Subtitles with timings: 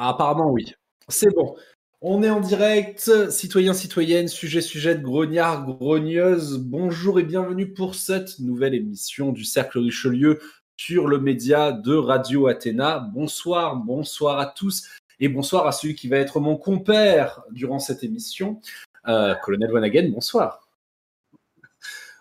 [0.00, 0.74] Ah, apparemment, oui.
[1.08, 1.56] C'est bon.
[2.02, 6.58] On est en direct, citoyens, citoyennes, sujet, sujet de grognard, grogneuse.
[6.60, 10.38] Bonjour et bienvenue pour cette nouvelle émission du Cercle Richelieu
[10.76, 13.00] sur le média de Radio Athéna.
[13.12, 14.88] Bonsoir, bonsoir à tous
[15.18, 18.60] et bonsoir à celui qui va être mon compère durant cette émission,
[19.08, 20.12] euh, Colonel Wanagen.
[20.12, 20.68] Bonsoir.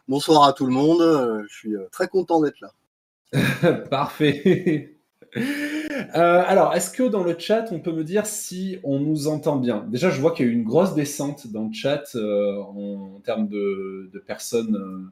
[0.07, 1.01] Bonsoir à tout le monde.
[1.01, 3.77] Euh, je suis euh, très content d'être là.
[3.91, 4.97] Parfait.
[6.15, 9.57] Euh, alors, est-ce que dans le chat, on peut me dire si on nous entend
[9.57, 9.85] bien?
[9.89, 13.19] Déjà, je vois qu'il y a eu une grosse descente dans le chat euh, en,
[13.23, 15.11] termes de, personnes euh,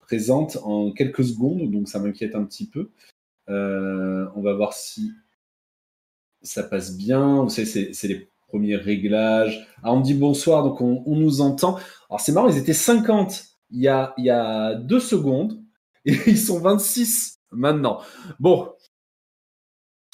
[0.00, 2.90] présentes en quelques secondes, donc ça m'inquiète un petit peu.
[3.48, 5.12] on va voir si
[6.42, 7.42] ça passe bien.
[7.42, 9.66] Vous savez, c'est les premiers réglages.
[9.82, 11.78] Alors, on me dit bonsoir, donc on, nous entend.
[12.08, 15.60] Alors, c'est marrant, ils étaient 50 il y a, il y a deux secondes
[16.04, 18.00] et ils sont 26 maintenant.
[18.38, 18.72] Bon,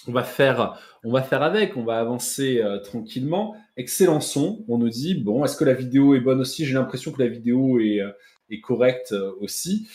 [0.07, 3.57] on va faire, on va faire avec, on va avancer euh, tranquillement.
[3.77, 4.65] Excellent son.
[4.69, 6.65] On nous dit bon, est-ce que la vidéo est bonne aussi?
[6.65, 8.11] J'ai l'impression que la vidéo est, euh,
[8.63, 9.89] correcte euh, aussi.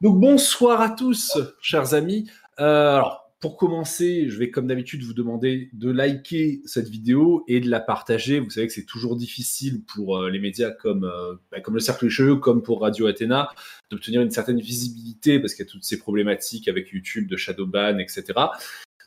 [0.00, 2.28] Donc bonsoir à tous, chers amis.
[2.56, 7.68] alors pour commencer, je vais comme d'habitude vous demander de liker cette vidéo et de
[7.68, 8.40] la partager.
[8.40, 11.12] Vous savez que c'est toujours difficile pour les médias comme,
[11.52, 13.50] bah, comme le Cercle des Cheveux, comme pour Radio Athéna,
[13.90, 17.98] d'obtenir une certaine visibilité parce qu'il y a toutes ces problématiques avec YouTube de shadowban,
[17.98, 18.32] etc.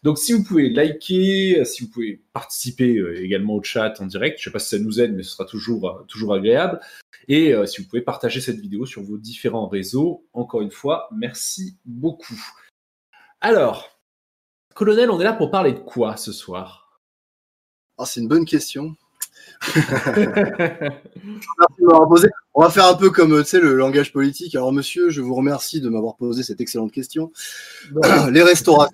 [0.03, 4.38] Donc si vous pouvez liker, si vous pouvez participer euh, également au chat en direct,
[4.39, 6.80] je ne sais pas si ça nous aide, mais ce sera toujours, euh, toujours agréable.
[7.28, 11.09] Et euh, si vous pouvez partager cette vidéo sur vos différents réseaux, encore une fois,
[11.12, 12.39] merci beaucoup.
[13.42, 14.00] Alors,
[14.76, 17.02] colonel, on est là pour parler de quoi ce soir?
[17.98, 18.95] Ah, C'est une bonne question.
[22.55, 24.54] On va faire un peu comme le langage politique.
[24.55, 27.32] Alors, monsieur, je vous remercie de m'avoir posé cette excellente question.
[28.32, 28.88] Les restaurants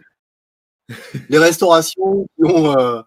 [1.30, 3.04] les restaurations euh,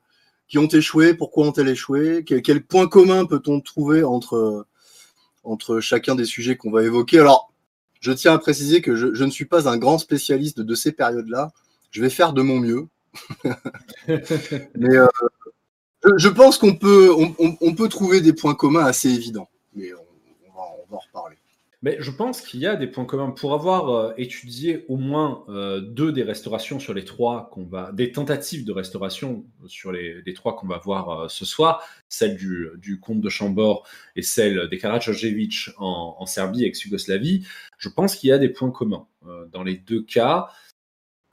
[0.49, 2.25] qui ont, échoué, pourquoi ont-elles échoué?
[2.25, 4.67] Quel, point commun peut-on trouver entre,
[5.45, 7.19] entre chacun des sujets qu'on va évoquer?
[7.19, 7.53] Alors,
[8.01, 11.51] je tiens à préciser que je, ne suis pas un grand spécialiste de ces périodes-là.
[11.91, 12.87] Je vais faire de mon mieux.
[14.07, 15.09] Mais euh,
[16.17, 19.49] je, pense qu'on peut, on, peut trouver des points communs assez évidents.
[19.75, 21.26] Mais on, va, on va en reparler.
[21.87, 23.31] Mais je pense qu'il y a des points communs.
[23.31, 27.93] Pour avoir euh, étudié au moins euh, deux des restaurations sur les trois qu'on va,
[27.93, 32.99] des tentatives de restauration sur les, trois qu'on va voir euh, ce soir, celle du,
[32.99, 33.87] comte de Chambord
[34.17, 37.47] et celle des Karadziorjevich en, en Serbie, ex-Yougoslavie,
[37.79, 39.07] je pense qu'il y a des points communs
[39.53, 40.49] dans les deux cas.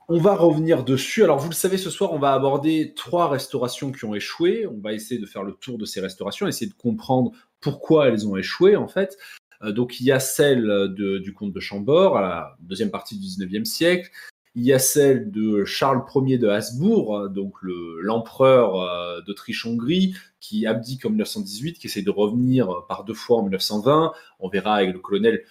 [0.06, 1.24] On va revenir dessus.
[1.24, 4.68] Alors, vous le savez, ce soir, on va aborder trois restaurations qui ont échoué.
[4.68, 8.28] On va essayer de faire le tour de ces restaurations, essayer de comprendre pourquoi elles
[8.28, 9.16] ont échoué, en fait.
[9.64, 13.26] Euh, donc il y a celle du comte de Chambord à la deuxième partie du
[13.26, 14.10] 19e siècle.
[14.56, 21.04] Il y a celle de Charles Ier de Habsbourg, donc l'empereur euh, d'Autriche-Hongrie, qui abdique
[21.06, 24.12] en 1918, qui essaie de revenir par deux fois en 1920.
[24.38, 25.42] On verra avec le colonel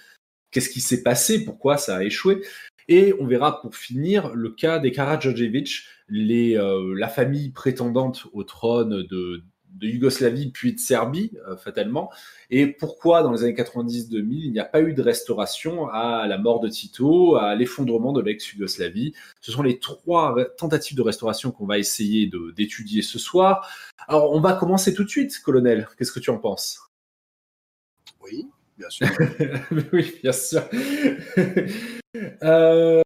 [0.52, 2.44] qu'est-ce qui s'est passé, pourquoi ça a échoué.
[2.88, 9.04] Et on verra pour finir le cas des Karadziorjevich, euh, la famille prétendante au trône
[9.04, 12.12] de, de Yougoslavie puis de Serbie, euh, fatalement.
[12.50, 16.38] Et pourquoi dans les années 90-2000, il n'y a pas eu de restauration à la
[16.38, 19.14] mort de Tito, à l'effondrement de l'ex-Yougoslavie?
[19.42, 23.70] Ce sont les trois tentatives de restauration qu'on va essayer d'étudier ce soir.
[24.08, 25.88] Alors, on va commencer tout de suite, colonel.
[25.98, 26.80] Qu'est-ce que tu en penses?
[28.22, 28.48] Oui,
[28.78, 29.08] bien sûr.
[29.94, 30.64] oui, bien sûr.
[32.44, 33.03] euh,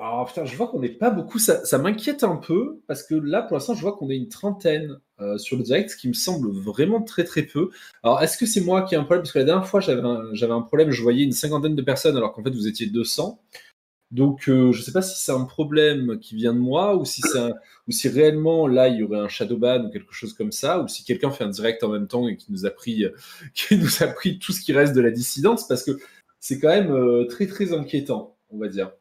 [0.00, 1.38] alors putain, je vois qu'on n'est pas beaucoup.
[1.38, 4.98] Ça, m'inquiète un peu parce que là, pour l'instant, je vois qu'on est une trentaine
[5.20, 7.70] euh, sur le direct, ce qui me semble vraiment très très peu.
[8.04, 9.22] Alors, est-ce que c'est moi qui ai un problème?
[9.22, 12.32] Parce que la dernière fois, j'avais un, problème, je voyais une cinquantaine de personnes alors
[12.32, 13.40] qu'en fait, vous étiez 200.
[14.10, 17.04] Donc, euh, je ne sais pas si c'est un problème qui vient de moi ou
[17.04, 17.20] si,
[18.08, 21.30] réellement là, il y aurait un shadowban ou quelque chose comme ça, ou si quelqu'un
[21.30, 23.04] fait un direct en même temps et qui nous a pris,
[23.54, 25.98] qui nous a pris tout ce qui reste de la dissidence parce que
[26.40, 28.92] c'est quand même euh, très très inquiétant, on va dire.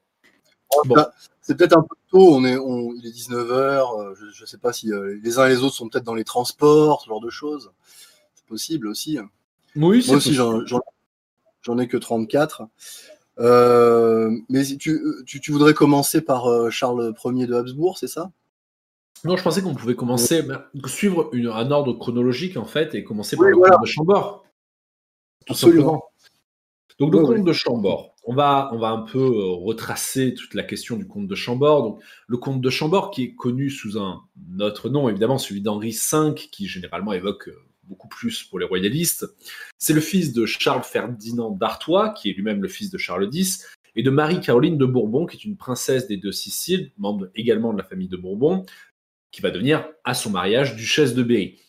[1.41, 4.73] C'est peut-être un peu tôt, on est, il est 19h, euh, je ne sais pas
[4.73, 7.29] si euh, les uns et les autres sont peut-être dans les transports, ce genre de
[7.29, 7.71] choses.
[8.35, 9.17] C'est possible aussi.
[9.77, 12.63] Oui, Moi aussi, j'en ai que 34.
[13.39, 18.31] Euh, mais tu, tu, voudrais commencer par Charles Ier de Habsbourg, c'est ça?
[19.23, 20.45] Non, je pensais qu'on pouvait commencer,
[20.85, 24.43] suivre un ordre chronologique en fait, et commencer par le comte de Chambord.
[25.45, 26.03] Tout simplement.
[26.99, 28.15] Donc le comte de Chambord.
[28.23, 31.83] On va, on va un peu euh, retracer toute la question du comte de Chambord.
[31.83, 34.23] Donc, le comte de Chambord, qui est connu sous un
[34.59, 39.25] autre nom, évidemment, celui d'Henri V, qui généralement évoque euh, beaucoup plus pour les royalistes.
[39.77, 43.65] C'est le fils de Charles Ferdinand d'Artois, qui est lui-même le fils de Charles X,
[43.95, 47.77] et de Marie-Caroline de Bourbon, qui est une princesse des deux Siciles, membre également de
[47.77, 48.65] la famille de Bourbon.
[49.31, 51.59] qui va devenir, à son mariage, duchesse de Berry.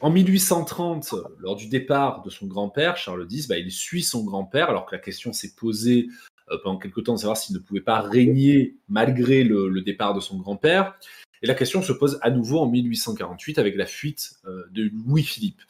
[0.00, 4.70] En 1830, lors du départ de son grand-père, Charles X, bah, il suit son grand-père,
[4.70, 6.08] alors que la question s'est posée
[6.50, 10.20] euh, pendant quelque temps de savoir s'il ne pouvait pas régner malgré le, départ de
[10.20, 10.94] son grand-père.
[11.42, 15.60] Et la question se pose à nouveau en 1848 avec la fuite euh, de Louis-Philippe.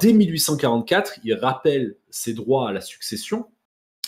[0.00, 3.46] Dès 1844, il rappelle ses droits à la succession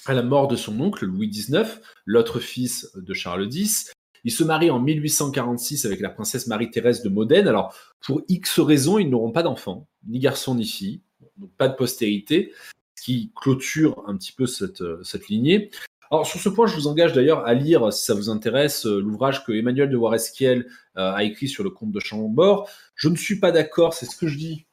[0.07, 3.93] à la mort de son oncle Louis XIX, l'autre fils de Charles X.
[4.25, 7.49] Il se marie en 1846 avec la princesse Marie-Thérèse de Modène.
[7.49, 11.03] Alors, pour X raisons, ils n'auront pas d'enfants, ni garçon ni fille,
[11.37, 12.53] donc pas de postérité,
[12.95, 15.71] ce qui clôture un petit peu cette, cette lignée.
[16.13, 19.47] Alors, sur ce point, je vous engage d'ailleurs à lire, si ça vous intéresse, l'ouvrage
[19.47, 20.67] que Emmanuel de Waresquiel
[20.99, 22.69] euh, a écrit sur le comte de Chambord.
[22.95, 24.67] Je ne suis pas d'accord, c'est ce que je dis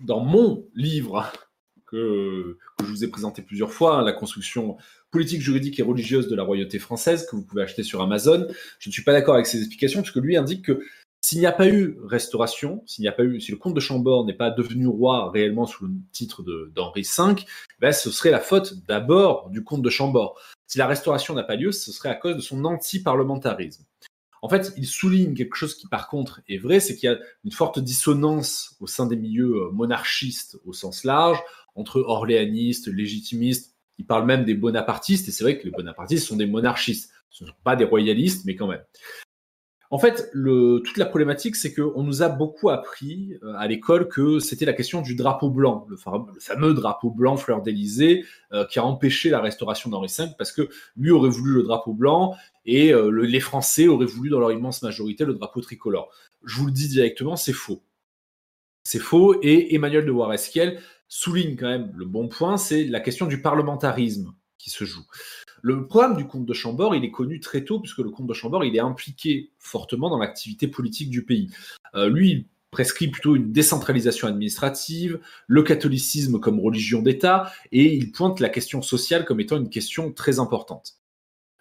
[0.00, 1.30] dans mon livre
[1.86, 4.76] que, je vous ai présenté plusieurs fois, hein, la construction
[5.14, 8.48] politique, juridique et religieuse de la royauté française, que vous pouvez acheter sur Amazon.
[8.80, 10.82] Je ne suis pas d'accord avec ses explications, puisque lui indique que
[11.20, 13.80] s'il n'y a pas eu restauration, s'il n'y a pas eu, si le comte de
[13.80, 16.42] Chambord n'est pas devenu roi réellement sous le titre
[16.74, 17.44] d'Henri V,
[17.78, 20.36] ben ce serait la faute d'abord du comte de Chambord.
[20.66, 23.84] Si la restauration n'a pas lieu, ce serait à cause de son anti-parlementarisme.
[24.42, 27.18] En fait, il souligne quelque chose qui, par contre, est vrai, c'est qu'il y a
[27.44, 31.38] une forte dissonance au sein des milieux euh, monarchistes au sens large,
[31.76, 33.73] entre orléanistes, légitimistes.
[33.98, 37.12] Il parle même des bonapartistes, et c'est vrai que les bonapartistes sont des monarchistes.
[37.30, 38.82] Ce ne sont pas des royalistes, mais quand même.
[39.94, 44.40] En fait, toute la problématique, c'est qu'on nous a beaucoup appris euh, à l'école que
[44.40, 45.96] c'était la question du drapeau blanc, le,
[46.40, 50.68] fameux drapeau blanc fleur d'Élysée, euh, qui a empêché la restauration d'Henri V, parce que
[50.96, 52.34] lui aurait voulu le drapeau blanc
[52.66, 56.10] et euh, les Français auraient voulu, dans leur immense majorité, le drapeau tricolore.
[56.44, 57.80] Je vous le dis directement, c'est faux.
[58.82, 63.26] C'est faux, et Emmanuel de Waresquiel souligne quand même le bon point, c'est la question
[63.26, 65.04] du parlementarisme qui se joue.
[65.62, 68.34] Le problème du comte de Chambord, il est connu très tôt, puisque le comte de
[68.34, 71.50] Chambord, il est impliqué fortement dans l'activité politique du pays.
[71.94, 78.10] Euh, lui, il prescrit plutôt une décentralisation administrative, le catholicisme comme religion d'État, et il
[78.10, 80.98] pointe la question sociale comme étant une question très importante.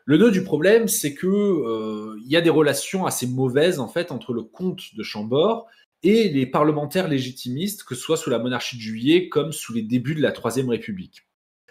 [0.06, 3.88] Le nœud du problème, c'est que euh, il y a des relations assez mauvaises en
[3.88, 5.68] fait entre le comte de Chambord
[6.04, 9.82] et les parlementaires légitimistes, que ce soit sous la monarchie de Juillet comme sous les
[9.82, 11.24] débuts de la Troisième République.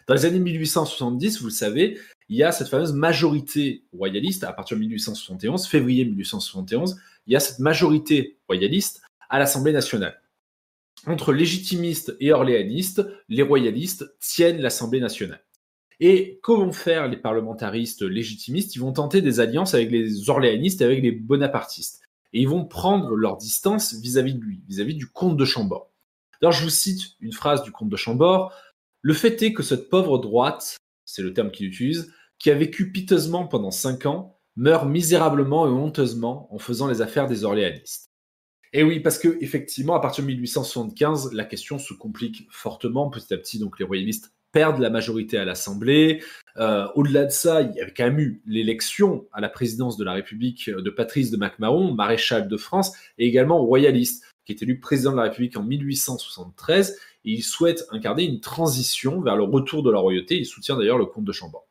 [0.09, 1.99] Dans les années 1870, vous le savez,
[2.29, 7.37] il y a cette fameuse majorité royaliste, à partir de 1871, février 1871, il y
[7.37, 10.21] a cette majorité royaliste à l'Assemblée nationale.
[11.07, 15.45] Entre légitimistes et orléanistes, les royalistes tiennent l'Assemblée nationale.
[16.01, 18.75] Et comment faire les parlementaristes légitimistes?
[18.75, 22.02] Ils vont tenter des alliances avec les orléanistes et avec les bonapartistes.
[22.33, 25.91] Et ils vont prendre leur distance vis-à-vis de lui, vis-à-vis du comte de Chambord.
[26.41, 28.53] Alors je vous cite une phrase du comte de Chambord.
[29.01, 32.91] Le fait est que cette pauvre droite, c'est le terme qu'il utilise, qui a vécu
[32.91, 38.11] piteusement pendant cinq ans, meurt misérablement et honteusement en faisant les affaires des orléanistes.
[38.73, 43.11] Et oui, parce que effectivement, à partir de 1875, la question se complique fortement.
[43.11, 46.23] Petit à petit, donc les royalistes perdent la majorité à l'Assemblée.
[46.59, 50.05] Euh, au-delà de ça, il y avait quand même eu l'élection à la présidence de
[50.05, 54.79] la République de Patrice de MacMahon, maréchal de France, et également royaliste, qui est élu
[54.79, 59.91] président de la République en 1873 il souhaite incarner une transition vers le retour de
[59.91, 60.39] la royauté.
[60.39, 61.67] Il soutient d'ailleurs le comte de Chambord.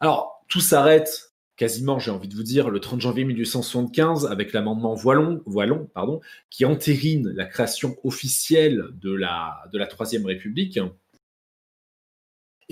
[0.00, 4.94] Alors, tout s'arrête quasiment, j'ai envie de vous dire, le 30 janvier 1875 avec l'amendement
[4.94, 10.80] Voilon, pardon, qui entérine la création officielle de la, de la Troisième République.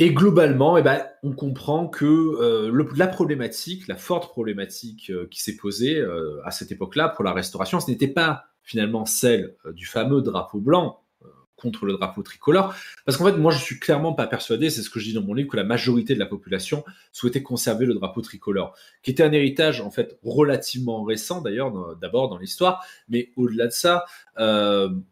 [0.00, 5.42] Et globalement, eh ben, on comprend que euh, la problématique, la forte problématique euh, qui
[5.42, 9.86] s'est posée euh, à cette époque-là pour la restauration, ce n'était pas finalement celle du
[9.86, 11.02] fameux drapeau blanc,
[11.56, 12.72] contre le drapeau tricolore.
[13.04, 15.24] Parce qu'en fait, moi, je suis clairement pas persuadé, c'est ce que je dis dans
[15.24, 19.24] mon livre, que la majorité de la population souhaitait conserver le drapeau tricolore, qui était
[19.24, 22.84] un héritage, en fait, relativement récent, d'ailleurs, d'abord dans l'histoire.
[23.08, 24.04] Mais au-delà de ça,
[24.38, 25.02] il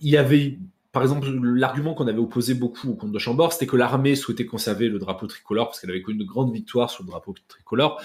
[0.00, 0.58] y avait,
[0.96, 4.46] par exemple, l'argument qu'on avait opposé beaucoup au comte de Chambord, c'était que l'armée souhaitait
[4.46, 8.00] conserver le drapeau tricolore parce qu'elle avait connu une grande victoire sur le drapeau tricolore.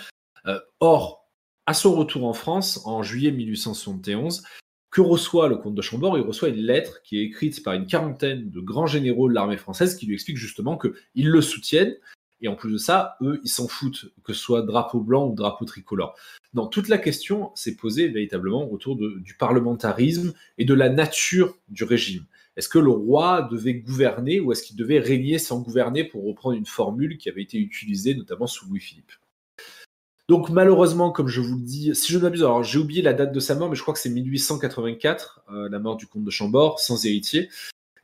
[0.45, 1.25] Euh, or,
[1.65, 4.43] à son retour en France, en juillet 1871,
[4.89, 6.17] que reçoit le comte de Chambord?
[6.17, 9.55] Il reçoit une lettre qui est écrite par une quarantaine de grands généraux de l'armée
[9.55, 11.95] française qui lui expliquent justement qu'ils le soutiennent.
[12.41, 15.33] Et en plus de ça, eux, ils s'en foutent, que ce soit drapeau blanc ou
[15.33, 16.13] drapeau tricolore.
[16.53, 21.85] Non, toute la question s'est posée véritablement autour du parlementarisme et de la nature du
[21.85, 22.25] régime.
[22.57, 26.55] Est-ce que le roi devait gouverner ou est-ce qu'il devait régner sans gouverner pour reprendre
[26.55, 29.11] une formule qui avait été utilisée notamment sous Louis-Philippe
[30.29, 33.11] donc malheureusement, comme je vous le dis, si je ne m'abuse, alors j'ai oublié la
[33.11, 36.23] date de sa mort, mais je crois que c'est 1884, euh, la mort du comte
[36.23, 37.49] de Chambord, sans héritier.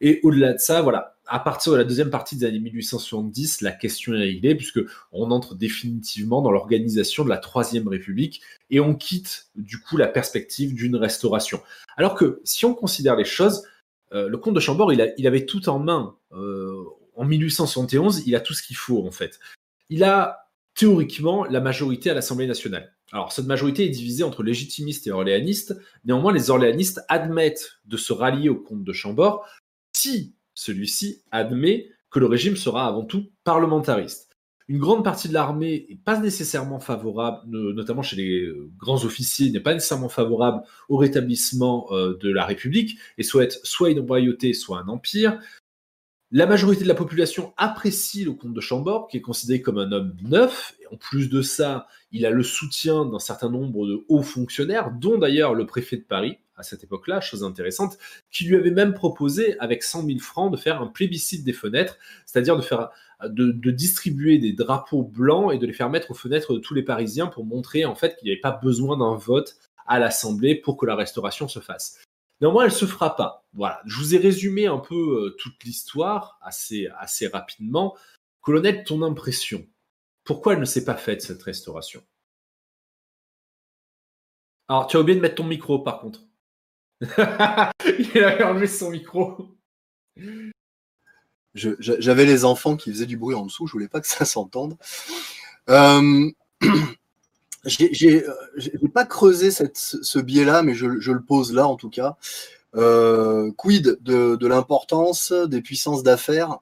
[0.01, 3.71] Et au-delà de ça, voilà, à partir de la deuxième partie des années 1870, la
[3.71, 4.79] question est réglée puisque
[5.11, 10.07] on entre définitivement dans l'organisation de la Troisième République et on quitte du coup la
[10.07, 11.61] perspective d'une restauration.
[11.95, 13.63] Alors que si on considère les choses,
[14.13, 16.15] euh, le comte de Chambord, il, avait tout en main.
[16.31, 16.83] Euh,
[17.15, 19.39] en 1871, il a tout ce qu'il faut en fait.
[19.89, 22.93] Il a théoriquement la majorité à l'Assemblée nationale.
[23.11, 25.75] Alors, cette majorité est divisée entre légitimistes et orléanistes.
[26.05, 29.45] Néanmoins, les orléanistes admettent de se rallier au comte de Chambord
[29.93, 34.26] si celui-ci admet que le régime sera avant tout parlementariste.
[34.69, 39.49] Une grande partie de l'armée n'est pas nécessairement favorable, notamment chez les euh, grands officiers,
[39.49, 44.53] n'est pas nécessairement favorable au rétablissement euh, de la République et souhaite soit une royauté,
[44.53, 45.39] soit un empire.
[46.31, 49.93] La majorité de la population apprécie le comte de Chambord, qui est considéré comme un
[49.93, 50.75] homme neuf.
[50.81, 54.91] Et en plus de ça, il a le soutien d'un certain nombre de hauts fonctionnaires,
[54.91, 57.97] dont d'ailleurs le préfet de Paris, à cette époque-là, chose intéressante,
[58.29, 61.97] qui lui avait même proposé, avec 100 000 francs, de faire un plébiscite des fenêtres,
[62.25, 62.89] c'est-à-dire de, faire,
[63.23, 66.83] de, distribuer des drapeaux blancs et de les faire mettre aux fenêtres de tous les
[66.83, 69.57] Parisiens pour montrer en fait qu'il n'y avait pas besoin d'un vote
[69.87, 71.99] à l'Assemblée pour que la restauration se fasse.
[72.41, 73.47] Néanmoins, elle se fera pas.
[73.53, 73.81] Voilà.
[73.85, 77.97] Je vous ai résumé un peu euh, toute l'histoire assez, assez rapidement.
[78.41, 79.65] Colonel, ton impression
[80.23, 82.03] Pourquoi elle ne s'est pas faite, cette restauration?
[84.67, 86.21] Alors, tu as oublié de mettre ton micro, par contre.
[87.01, 89.57] Il a enlevé son micro.
[91.57, 94.77] J'avais les enfants qui faisaient du bruit en dessous, je voulais pas que ça s'entende.
[95.69, 96.29] Euh,
[97.65, 98.23] j'ai
[98.93, 102.15] pas creusé ce biais-là, mais je, le pose là en tout cas.
[102.75, 106.57] Euh, quid de, l'importance des puissances d'affaires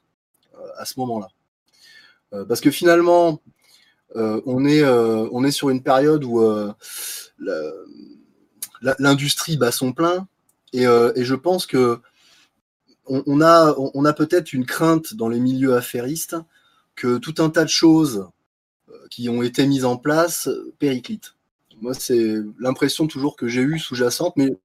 [0.56, 1.28] euh, à ce moment-là?
[2.50, 3.42] Parce que finalement,
[4.14, 6.42] on, est, sur une période où
[9.00, 10.28] l'industrie bat son plein.
[10.84, 12.00] Euh, et, je pense que
[13.08, 16.36] on, a, peut-être une crainte dans les milieux affairistes
[16.96, 18.28] que tout un tas de choses
[18.90, 21.36] euh, qui ont été mises en place périclitent.
[21.82, 24.56] Moi, c'est l'impression toujours que j'ai eue sous-jacente, mais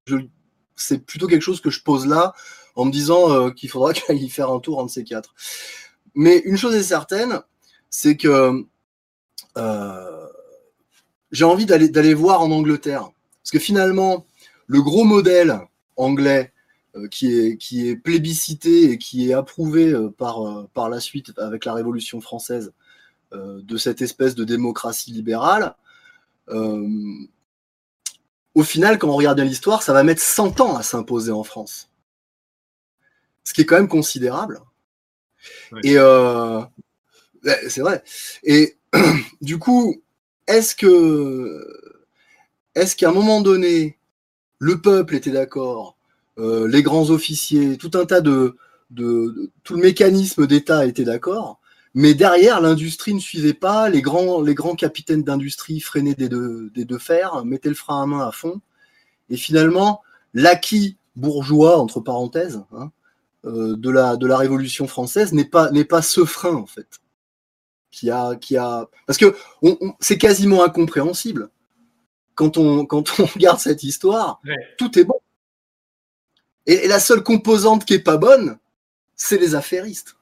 [0.76, 2.34] c'est plutôt quelque chose que je pose là
[2.76, 5.34] en me disant euh, qu'il faudra y faire un tour entre ces quatre.
[6.14, 7.40] Mais une chose est certaine,
[7.90, 8.64] c'est que
[11.32, 13.10] j'ai envie d'aller voir en Angleterre.
[13.42, 14.26] Parce que finalement,
[14.66, 15.60] le gros modèle
[15.96, 16.59] anglais euh,
[17.10, 21.32] qui, est, qui est plébiscité et qui est approuvé euh, par, euh, par la suite
[21.38, 22.72] avec la Révolution française
[23.32, 25.76] de cette espèce de démocratie libérale,
[26.48, 26.88] au
[28.64, 31.92] final, quand on regarde bien l'histoire, ça va mettre 100 ans à s'imposer en France.
[33.44, 34.60] Ce qui est quand même considérable.
[35.84, 35.94] Et
[37.68, 38.02] c'est vrai.
[38.42, 38.78] Et
[39.40, 40.02] du coup,
[40.48, 41.80] est-ce que
[42.74, 43.98] est-ce qu'à un moment donné,
[44.58, 45.96] le peuple était d'accord,
[46.40, 48.56] euh, les grands officiers, tout un tas de,
[48.94, 51.60] tout le mécanisme d'État était d'accord,
[51.94, 56.70] mais derrière l'industrie ne suivait pas, les grands, les grands capitaines d'industrie freinaient des deux,
[56.70, 58.60] des deux fers, mettaient le frein à main à fond,
[59.28, 60.00] et finalement
[60.34, 62.90] l'acquis bourgeois entre parenthèses hein,
[63.44, 67.00] euh, de la de la Révolution française n'est pas n'est pas ce frein en fait
[67.90, 69.34] qui a qui a parce que
[69.98, 71.50] c'est quasiment incompréhensible
[72.40, 74.40] quand on, quand on regarde cette histoire,
[74.78, 75.20] tout est bon.
[76.66, 78.58] Et, la seule composante qui est pas bonne,
[79.16, 80.16] c'est les affairistes.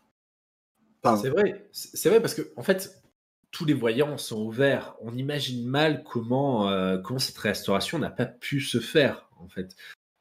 [1.05, 3.03] c'est vrai, c'est vrai parce que en fait,
[3.51, 4.95] tous les voyants sont ouverts.
[5.01, 9.77] On imagine mal comment, euh, comment cette restauration n'a pas pu se faire en fait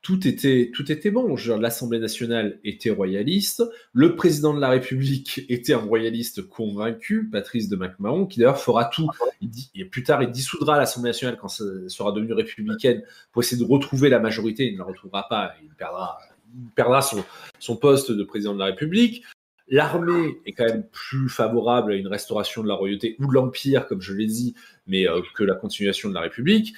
[0.08, 1.36] tout était, tout était bon.
[1.60, 3.62] L'Assemblée nationale était royaliste,
[3.92, 8.86] le président de la République était un royaliste convaincu, Patrice de MacMahon, qui d'ailleurs fera
[8.86, 9.10] tout.
[9.42, 13.44] Il dit, et plus tard, il dissoudra l'Assemblée nationale quand ça sera devenue républicaine pour
[13.44, 14.68] essayer de retrouver la majorité.
[14.68, 16.18] Il ne la retrouvera pas, il perdra,
[16.56, 17.26] il perdra son,
[17.60, 19.26] son poste de président de la République.
[19.68, 23.88] L'armée est quand même plus favorable à une restauration de la royauté ou de l'empire,
[23.88, 26.76] comme je l'ai dit, mais euh, que la continuation de la République.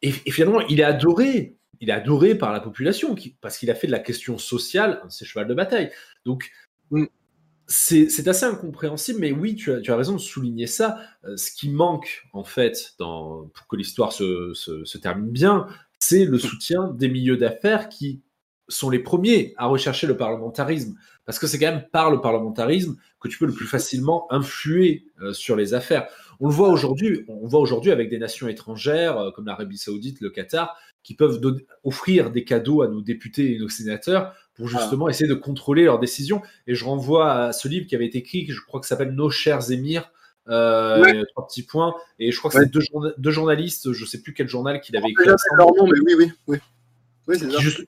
[0.00, 3.74] Et, et, finalement, il est adoré il est adoré par la population parce qu'il a
[3.74, 5.90] fait de la question sociale un ses cheval de bataille.
[6.24, 6.50] Donc,
[6.90, 7.06] mm,
[7.66, 10.98] c'est assez incompréhensible, mais oui, tu as, raison de souligner ça.
[11.24, 15.68] Euh, ce qui manque, en fait, pour que l'histoire se, termine bien,
[15.98, 18.22] c'est le soutien des milieux d'affaires qui
[18.66, 20.96] sont les premiers à rechercher le parlementarisme.
[21.26, 25.04] Parce que c'est quand même par le parlementarisme que tu peux le plus facilement influer
[25.22, 26.08] euh, sur les affaires.
[26.40, 30.20] On le voit aujourd'hui, on voit aujourd'hui avec des nations étrangères euh, comme l'Arabie Saoudite,
[30.20, 31.40] le Qatar, qui peuvent
[31.84, 34.78] offrir des cadeaux à nos députés et nos sénateurs pour ah.
[34.78, 36.42] justement essayer de contrôler leurs décisions.
[36.66, 39.14] Et je renvoie à ce livre qui avait été écrit, je crois que ça s'appelle
[39.14, 40.10] Nos chers émirs.
[40.48, 41.94] Euh, Trois petits points.
[42.18, 42.70] Et je crois que c'est
[43.18, 45.28] deux, journalistes, je ne sais plus quel journal qui l'avait écrit.
[45.56, 46.58] Leur nom, mais oui, oui,
[47.28, 47.38] oui.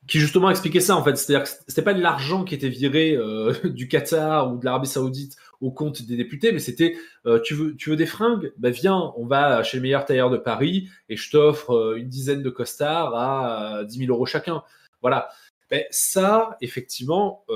[0.06, 1.16] qui, justement expliquait ça en fait.
[1.16, 4.86] C'est-à-dire que c'était pas de l'argent qui était viré euh, du Qatar ou de l'Arabie
[4.88, 8.52] Saoudite au compte des députés, mais c'était euh, tu, veux, tu veux des fringues?
[8.58, 12.08] Ben viens, on va chez le meilleur tailleur de Paris et je t'offre euh, une
[12.08, 14.62] dizaine de costards à 10 000 euros chacun.
[15.00, 15.28] Voilà.
[15.70, 17.46] Ben, ça, effectivement,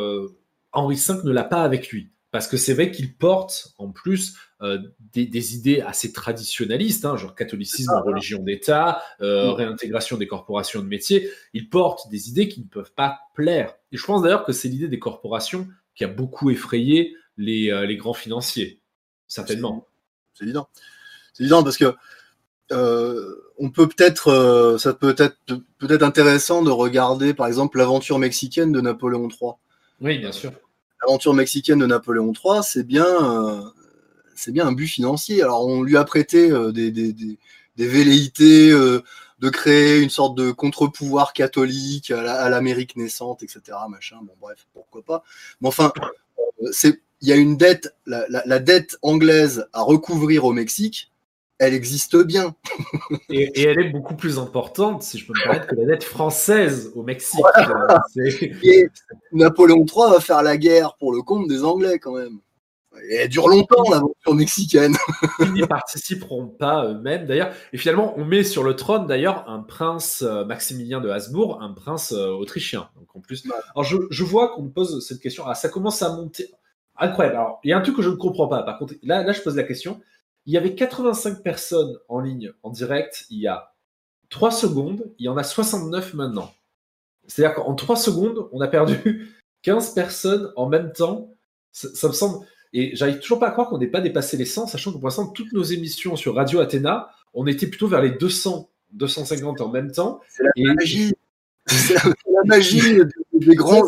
[0.73, 2.11] Henri V ne l'a pas avec lui.
[2.37, 4.79] Parce que c'est vrai qu'il porte en plus euh,
[5.15, 9.55] des, idées assez traditionnalistes, hein, genre catholicisme, religion d'État, euh, mm.
[9.55, 11.31] réintégration des corporations de métier.
[11.55, 13.75] Il porte des idées qui ne peuvent pas plaire.
[13.91, 17.95] Et je pense d'ailleurs que c'est l'idée des corporations qui a beaucoup effrayé les, euh,
[17.95, 18.81] grands financiers,
[19.29, 19.87] certainement.
[20.35, 20.69] C'est évident.
[21.33, 21.95] C'est évident parce que
[23.59, 25.39] on peut peut-être, ça peut être
[25.79, 29.53] peut-être intéressant de regarder par exemple l'aventure mexicaine de Napoléon III.
[30.01, 30.53] Oui, bien sûr
[31.03, 33.63] l'aventure mexicaine de Napoléon III, c'est bien, euh,
[34.35, 35.43] c'est bien un but financier.
[35.43, 37.39] Alors on lui a prêté euh, des,
[37.77, 39.03] velléités euh,
[39.39, 43.61] de créer une sorte de contre-pouvoir catholique à l'Amérique naissante, etc.
[43.89, 44.19] Machin.
[44.23, 45.23] Bon bref, pourquoi pas.
[45.61, 45.93] Mais enfin,
[46.73, 51.13] c'est il y a une dette, la, dette anglaise à recouvrir au Mexique
[51.59, 52.55] elle existe bien.
[53.31, 56.93] et, elle est beaucoup plus importante, si je peux me permettre, que la dette française
[56.95, 57.41] au Mexique.
[58.63, 58.89] Et
[59.33, 62.41] Napoléon III va faire la guerre pour le compte des Anglais quand même.
[63.11, 64.97] Et elle dure longtemps l'aventure mexicaine.
[65.41, 67.53] Ils n'y participeront pas eux-mêmes d'ailleurs.
[67.73, 71.73] Et finalement, on met sur le trône d'ailleurs un prince euh, Maximilien de Habsbourg, un
[71.73, 72.89] prince euh, autrichien.
[72.97, 73.45] Donc en plus,
[73.75, 75.45] alors je, vois qu'on me pose cette question.
[75.47, 76.49] Ah, ça commence à monter.
[76.99, 77.37] Incroyable.
[77.37, 78.63] Alors il y a un truc que je ne comprends pas.
[78.63, 80.01] Par contre, là, là je pose la question
[80.47, 83.73] il y avait 85 personnes en ligne, en direct, il y a
[84.31, 86.53] 3 secondes, il y en a 69 maintenant.
[87.27, 89.29] C'est-à-dire qu'en 3 secondes, on a perdu
[89.63, 91.31] 15 personnes en même temps.
[91.73, 92.47] Ça, me semble.
[92.73, 95.09] Et j'arrive toujours pas à croire qu'on n'ait pas dépassé les 100, sachant que pour
[95.09, 99.69] l'instant, toutes nos émissions sur Radio Athéna, on était plutôt vers les 200, 250 en
[99.69, 100.21] même temps.
[100.29, 101.13] C'est la magie.
[101.67, 102.13] C'est la,
[102.45, 103.01] magie
[103.33, 103.85] des, grands,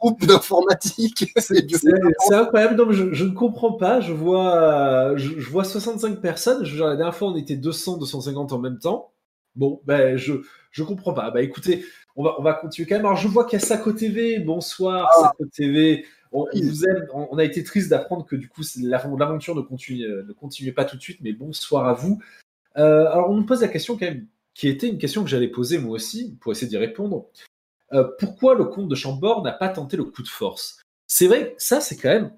[0.00, 1.32] groupe d'informatique.
[1.36, 2.92] C'est incroyable.
[2.92, 4.00] je, ne comprends pas.
[4.00, 6.64] Je vois, je, vois 65 personnes.
[6.64, 9.12] Je, la dernière fois, on était 200, 250 en même temps.
[9.56, 10.34] Bon, ben, je,
[10.70, 11.30] je comprends pas.
[11.30, 11.84] Bah, écoutez,
[12.16, 13.06] on va, on va continuer quand même.
[13.06, 14.38] Alors, je vois qu'il y a Saco TV.
[14.38, 15.22] Bonsoir, ah.
[15.22, 16.04] Saco TV.
[16.30, 17.06] On, vous aime.
[17.12, 20.96] On, a été triste d'apprendre que du coup, l'aventure ne continue, ne continuait pas tout
[20.96, 21.20] de suite.
[21.22, 22.20] Mais bonsoir à vous.
[22.76, 25.48] Euh, alors, on nous pose la question quand même, qui était une question que j'allais
[25.48, 27.26] poser moi aussi, pour essayer d'y répondre.
[27.92, 30.80] Euh, pourquoi le comte de Chambord n'a pas tenté le coup de force?
[31.06, 32.32] C'est vrai, ça c'est quand même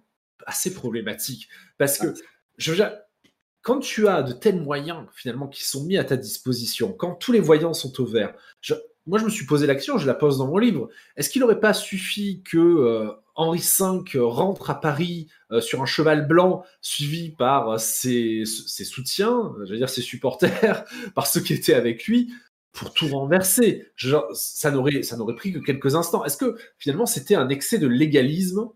[0.46, 2.14] assez problématique parce que
[2.56, 2.72] je,
[3.62, 7.32] quand tu as de tels moyens finalement qui sont mis à ta disposition, quand tous
[7.32, 8.34] les voyants sont au vert,
[9.06, 10.88] moi je me suis posé l'action, je la pose dans mon livre.
[11.16, 15.86] Est-ce qu'il n'aurait pas suffi que euh, Henri V rentre à Paris euh, sur un
[15.86, 20.84] cheval blanc, suivi par ses, ses soutiens, veux dire ses supporters,
[21.14, 22.32] par ceux qui étaient avec lui,
[22.72, 23.88] pour tout renverser.
[24.32, 26.24] ça n'aurait ça n'aurait pris que quelques instants.
[26.24, 28.68] Est-ce que finalement c'était un excès de légalisme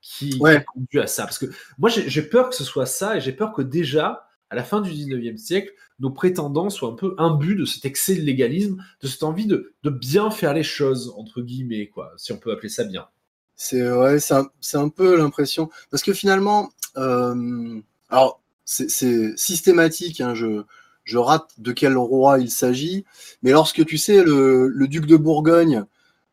[0.00, 1.24] qui, a conduit à ça?
[1.24, 1.46] Parce que
[1.78, 4.80] moi j'ai peur que ce soit ça et j'ai peur que déjà à la fin
[4.80, 9.06] du 19e siècle, nos prétendants soient un peu imbus de cet excès de légalisme, de
[9.06, 12.82] cette envie de, bien faire les choses, entre guillemets, quoi, si on peut appeler ça
[12.82, 13.06] bien.
[13.54, 15.70] C'est ouais, c'est un, peu l'impression.
[15.90, 20.64] Parce que finalement, euh, alors c'est systématique, hein, je,
[21.10, 23.04] je rate de quel roi il s'agit.
[23.42, 25.84] Mais lorsque tu sais, le, duc de Bourgogne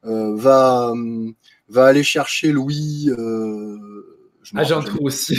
[0.06, 0.94] euh, va,
[1.68, 3.10] va aller chercher Louis.
[3.10, 3.78] Euh,
[4.56, 5.36] ah, j'ai un trou aussi.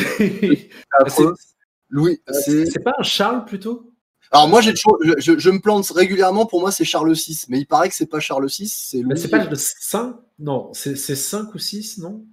[1.90, 3.92] Louis, euh, c'est pas un Charles plutôt?
[4.31, 6.44] Alors moi, j'ai je, je, me plante régulièrement.
[6.44, 9.18] Pour moi, c'est Charles VI, mais il paraît que c'est pas Charles VI, c'est Louis.
[9.18, 12.27] C'est pas le 5 Non, c'est 5 ou 6, non?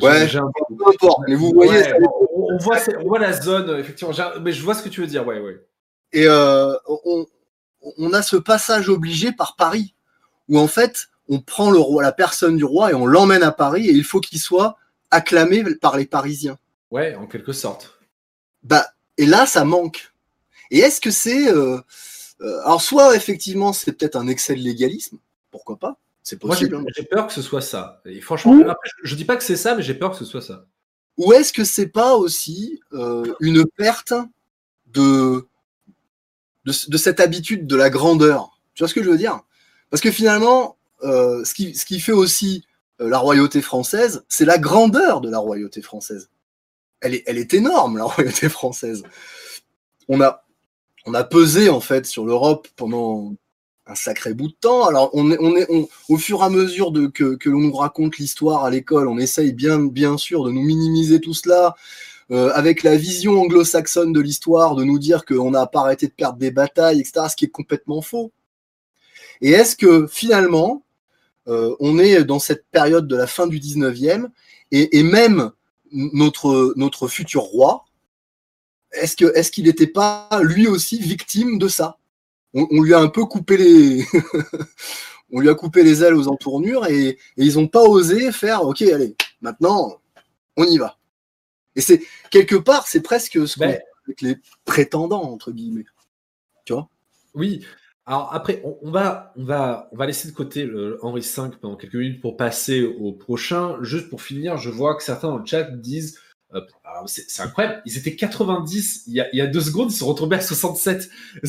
[0.00, 0.38] Ouais, peu
[0.86, 1.20] importe.
[1.28, 1.84] Mais vous voyez,
[2.34, 4.14] on, voit, on, voit, la zone, effectivement.
[4.42, 5.60] Mais je vois ce que tu veux dire, ouais, ouais.
[6.12, 6.74] Et euh,
[7.98, 9.94] on, a ce passage obligé par Paris,
[10.48, 13.52] où en fait, on prend le roi, la personne du roi, et on l'emmène à
[13.52, 14.76] Paris, et il faut qu'il soit
[15.10, 16.58] acclamé par les Parisiens.
[16.90, 17.98] Ouais, en quelque sorte.
[18.62, 18.86] Bah,
[19.18, 20.12] et là, ça manque.
[20.70, 21.48] Et est-ce que c'est.
[21.48, 21.78] Euh,
[22.40, 25.18] euh, alors, soit effectivement, c'est peut-être un excès de légalisme,
[25.50, 26.78] pourquoi pas C'est possible.
[26.78, 28.00] Moi, j'ai peur que ce soit ça.
[28.06, 28.58] Et franchement,
[29.02, 30.66] je, dis pas que c'est ça, mais j'ai peur que ce soit ça.
[31.18, 32.80] Ou est-ce que c'est pas aussi
[33.40, 34.14] une perte
[34.86, 35.48] de,
[36.64, 38.58] de, cette habitude de la grandeur.
[38.74, 39.40] Tu vois ce que je veux dire?
[39.90, 42.64] Parce que finalement, euh, ce, qui, ce, qui, fait aussi
[43.00, 46.30] euh, la royauté française, c'est la grandeur de la royauté française.
[47.00, 49.02] Elle est, elle est énorme, la royauté française.
[50.08, 50.44] On a,
[51.06, 53.34] on a pesé en fait sur l'Europe pendant
[53.88, 54.86] un sacré bout de temps.
[54.86, 55.66] Alors, on est, on est,
[56.08, 59.18] au fur et à mesure de, que, que l'on nous raconte l'histoire à l'école, on
[59.18, 61.74] essaye bien, bien sûr de nous minimiser tout cela,
[62.30, 66.12] euh, avec la vision anglo-saxonne de l'histoire, de nous dire qu'on n'a pas arrêté de
[66.12, 68.32] perdre des batailles, etc., ce qui est complètement faux.
[69.40, 70.82] Et est-ce que finalement,
[71.46, 74.28] on est dans cette période de la fin du 19e,
[74.70, 75.50] et, même
[75.92, 77.84] notre, notre futur roi,
[78.92, 81.98] est-ce qu'il est n'était pas lui aussi victime de ça?
[82.54, 84.04] On, lui a un peu coupé les.
[85.32, 88.82] on lui a coupé les ailes aux entournures et, ils n'ont pas osé faire OK,
[88.82, 90.00] allez, maintenant,
[90.56, 90.97] on y va.
[91.78, 95.84] Et c'est quelque part, c'est presque ce ben, avec les prétendants, entre guillemets.
[96.64, 96.88] Tu vois?
[97.34, 97.64] Oui.
[98.04, 101.76] Alors après, on, va, on, va, on va laisser de côté le Henri V pendant
[101.76, 103.76] quelques minutes pour passer au prochain.
[103.82, 106.18] Juste pour finir, je vois que certains dans le chat disent
[107.06, 107.82] c'est incroyable.
[107.84, 111.10] Ils étaient 90 il y, a, deux secondes, ils sont retombés à 67.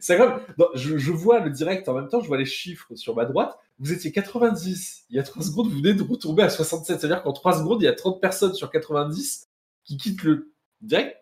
[0.00, 0.42] C'est incroyable.
[0.74, 3.58] je, vois le direct en même temps, je vois les chiffres sur ma droite.
[3.78, 7.00] Vous étiez 90 il y a trois secondes, vous venez de retomber à 67.
[7.00, 9.48] C'est-à-dire qu'en trois secondes, il y a 30 personnes sur 90
[9.84, 11.16] qui quittent le direct.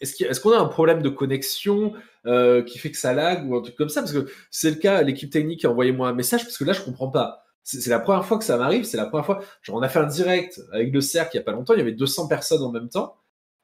[0.00, 1.94] Est-ce qu'on a un problème de connexion
[2.26, 4.02] euh, qui fait que ça lag ou un truc comme ça?
[4.02, 6.72] Parce que c'est le cas, l'équipe technique a envoyé moi un message parce que là,
[6.72, 9.40] je comprends pas c'est la première fois que ça m'arrive, c'est la première fois.
[9.62, 11.78] Genre, on a fait un direct avec le cercle il n'y a pas longtemps, il
[11.78, 13.16] y avait 200 personnes en même temps.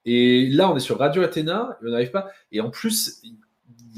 [0.04, 2.28] Et là, on est sur Radio Athéna, et on n'arrive pas.
[2.50, 3.22] Et en plus,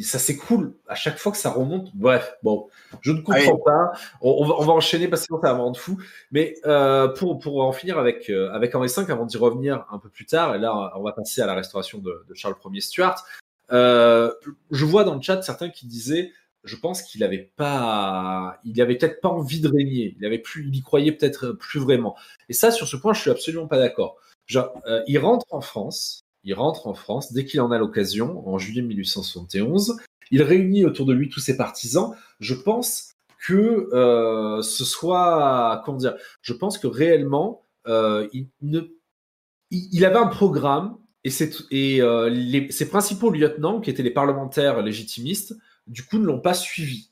[0.02, 1.96] ça s'écoule à chaque fois que ça remonte.
[1.96, 2.68] Bref, bon,
[3.00, 3.92] je ne comprends pas.
[4.20, 5.98] On, va, enchaîner parce que ça va rendre fou.
[6.32, 9.98] Mais euh, pour, pour en finir avec, euh, avec Henri V, avant d'y revenir un
[9.98, 13.24] peu plus tard, et là, on va passer à la restauration de, Charles Ier Stuart.
[13.72, 14.30] Euh,
[14.70, 16.30] je vois dans le chat certains qui disaient
[16.64, 20.16] je pense qu'il avait pas, il avait peut-être pas envie de régner.
[20.18, 22.16] Il avait plus, il y croyait peut-être plus vraiment.
[22.48, 24.16] Et ça, sur ce point, je suis absolument pas d'accord.
[24.56, 28.58] Euh, il rentre en France, il rentre en France dès qu'il en a l'occasion, en
[28.58, 29.96] juillet 1871.
[30.30, 32.14] Il réunit autour de lui tous ses partisans.
[32.40, 33.14] Je pense
[33.46, 40.96] que euh, ce soit, comment dire, je pense que réellement, euh, il, avait un programme
[41.24, 41.30] et,
[41.70, 45.54] et ses principaux lieutenants, qui étaient les parlementaires légitimistes,
[45.86, 47.10] du coup, ne l'ont pas suivi.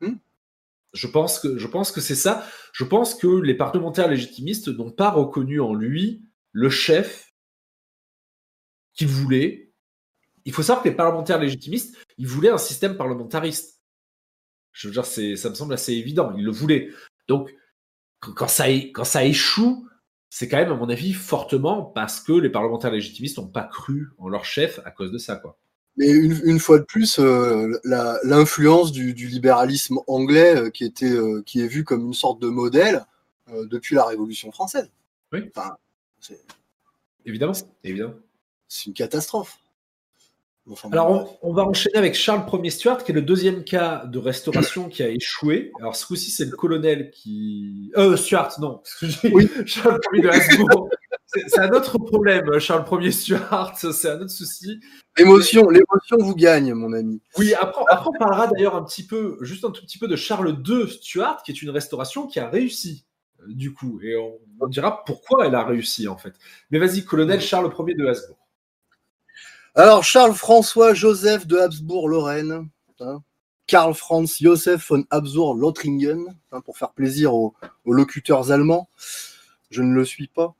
[0.00, 0.16] Hmm.
[0.92, 2.46] Je pense que, je pense que c'est ça.
[2.72, 7.32] Je pense que les parlementaires légitimistes n'ont pas reconnu en lui le chef
[8.94, 9.72] qu'ils voulaient.
[10.44, 13.82] Il faut savoir que les parlementaires légitimistes, ils voulaient un système parlementariste.
[14.72, 16.32] Je veux dire, ça me semble assez évident.
[16.36, 16.90] Ils le voulaient.
[17.28, 17.54] Donc,
[18.20, 19.88] quand ça, quand ça échoue,
[20.30, 24.10] c'est quand même, à mon avis, fortement parce que les parlementaires légitimistes n'ont pas cru
[24.18, 25.58] en leur chef à cause de ça, quoi.
[25.96, 27.80] Mais une, fois de plus, euh,
[28.24, 32.48] l'influence du, libéralisme anglais euh, qui, était, euh, qui est vu comme une sorte de
[32.48, 33.04] modèle
[33.70, 34.90] depuis la Révolution française.
[35.32, 35.50] Oui.
[35.54, 35.76] Enfin,
[37.26, 37.52] évidemment,
[37.84, 38.14] évidemment.
[38.66, 39.58] C'est une catastrophe.
[40.90, 44.88] Alors, on, va enchaîner avec Charles Ier Stuart, qui est le deuxième cas de restauration
[44.88, 45.70] qui a échoué.
[45.78, 47.92] Alors, ce coup-ci, c'est le colonel qui.
[47.98, 48.80] Euh, Stuart, non.
[49.24, 49.50] Oui.
[49.66, 50.88] Charles Ier de Habsbourg.
[51.46, 53.76] C'est un autre problème, Charles Ier Stuart.
[53.78, 54.80] C'est un autre souci.
[55.16, 57.20] L'émotion, l'émotion vous gagne, mon ami.
[57.38, 60.16] Oui, après, après on parlera d'ailleurs un petit peu, juste un tout petit peu de
[60.16, 63.04] Charles II Stuart, qui est une restauration qui a réussi,
[63.46, 64.00] du coup.
[64.02, 66.34] Et on, dira pourquoi elle a réussi, en fait.
[66.70, 68.38] Mais vas-y, colonel Charles Ier de Habsbourg.
[69.74, 72.68] Alors, Charles-François Joseph de Habsbourg-Lorraine.
[73.00, 73.22] Hein,
[73.66, 77.54] Karl Franz Joseph von Habsbourg-Lothringen, hein, pour faire plaisir aux,
[77.86, 78.88] locuteurs allemands.
[79.70, 80.54] Je ne le suis pas.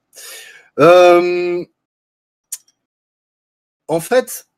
[0.79, 1.65] Euh,
[3.89, 4.49] en fait,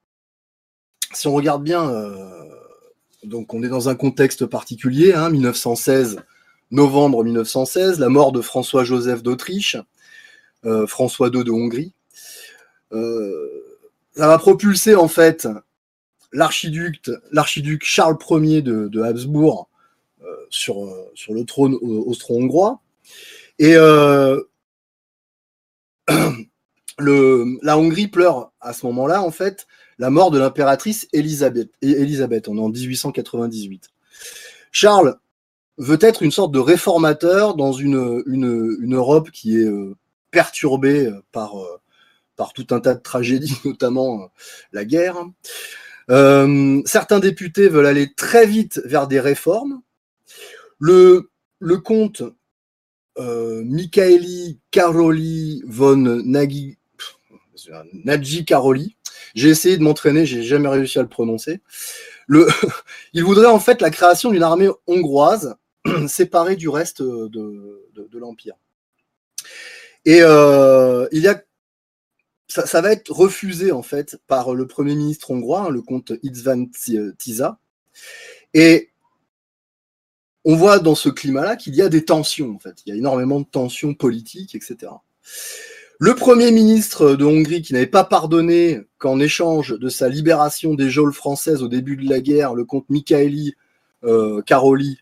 [1.12, 2.44] si on regarde bien, euh,
[3.24, 6.22] donc on est dans un contexte particulier, 1916, hein,
[6.70, 9.76] novembre 1916, la mort de François-Joseph d'Autriche,
[10.64, 11.92] euh, François II de Hongrie.
[12.92, 15.46] Ça va propulser en fait
[16.32, 17.04] l'archiduc,
[17.82, 19.68] Charles Ier de, Habsbourg
[20.48, 22.80] sur, sur le trône austro-hongrois.
[23.58, 23.76] Et
[26.98, 29.66] la Hongrie pleure à ce moment-là, en fait,
[29.98, 31.08] la mort de l'impératrice.
[31.12, 33.90] Élisabeth, on est en 1898.
[34.72, 35.18] Charles
[35.78, 39.94] veut être une sorte de réformateur dans une, Europe qui est euh,
[40.30, 41.80] perturbée par, euh,
[42.36, 44.26] par tout un tas de tragédies, notamment euh,
[44.72, 45.16] la guerre.
[46.86, 49.82] certains députés veulent aller très vite vers des réformes.
[50.78, 51.28] Le
[51.82, 52.22] comte
[53.18, 56.78] Michaeli Karoli von Nagy,
[57.92, 58.96] Nadji Karoli.
[59.34, 61.60] J'ai essayé de m'entraîner, j'ai jamais réussi à le prononcer.
[62.28, 65.56] Il voudrait en fait la création d'une armée hongroise
[66.08, 68.54] séparée du reste de, l'Empire.
[70.04, 71.42] Et euh, il y a,
[72.48, 76.66] ça, va être refusé en fait par le Premier ministre hongrois, hein, le comte Itzvan
[77.18, 77.58] Tiza.
[78.54, 78.90] Et
[80.46, 82.76] on voit dans ce climat-là qu'il y a des tensions en fait.
[82.86, 84.92] Il y a énormément de tensions politiques, etc.
[85.98, 90.88] Le Premier ministre de Hongrie, qui n'avait pas pardonné qu'en échange de sa libération des
[90.88, 93.54] geôles françaises au début de la guerre, le comte Michaeli
[94.46, 94.98] Caroli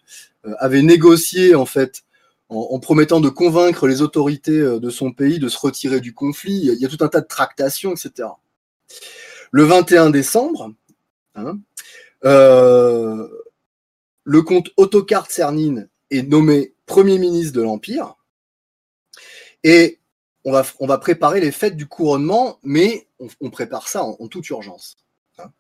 [0.59, 2.05] avait négocié en fait
[2.49, 6.71] en, promettant de convaincre les autorités de son pays de se retirer du conflit.
[6.73, 8.29] Il y a tout un tas de tractations, etc.
[9.51, 10.73] Le 21 décembre,
[11.35, 11.59] hein,
[14.25, 18.17] le comte Ottokar Czernin est nommé Premier ministre de l'Empire.
[19.63, 20.01] Et
[20.45, 23.09] on va, on va préparer les fêtes du couronnement, mais
[23.41, 24.97] on, prépare ça en, toute urgence.
[25.39, 25.51] Hein.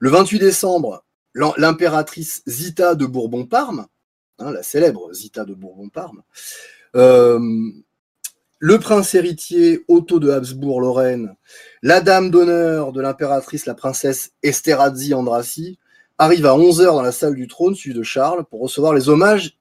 [0.00, 3.86] Le 28 décembre, l'impératrice Zita de Bourbon-Parme,
[4.38, 6.22] hein, la célèbre Zita de Bourbon-Parme,
[6.96, 7.38] euh,
[8.58, 11.34] le prince héritier Otto de Habsbourg-Lorraine,
[11.82, 15.78] la dame d'honneur de l'impératrice, la princesse Esterhazy Andrassy,
[16.22, 19.58] arrivent à 11h dans la salle du trône, suivi de Charles, pour recevoir les hommages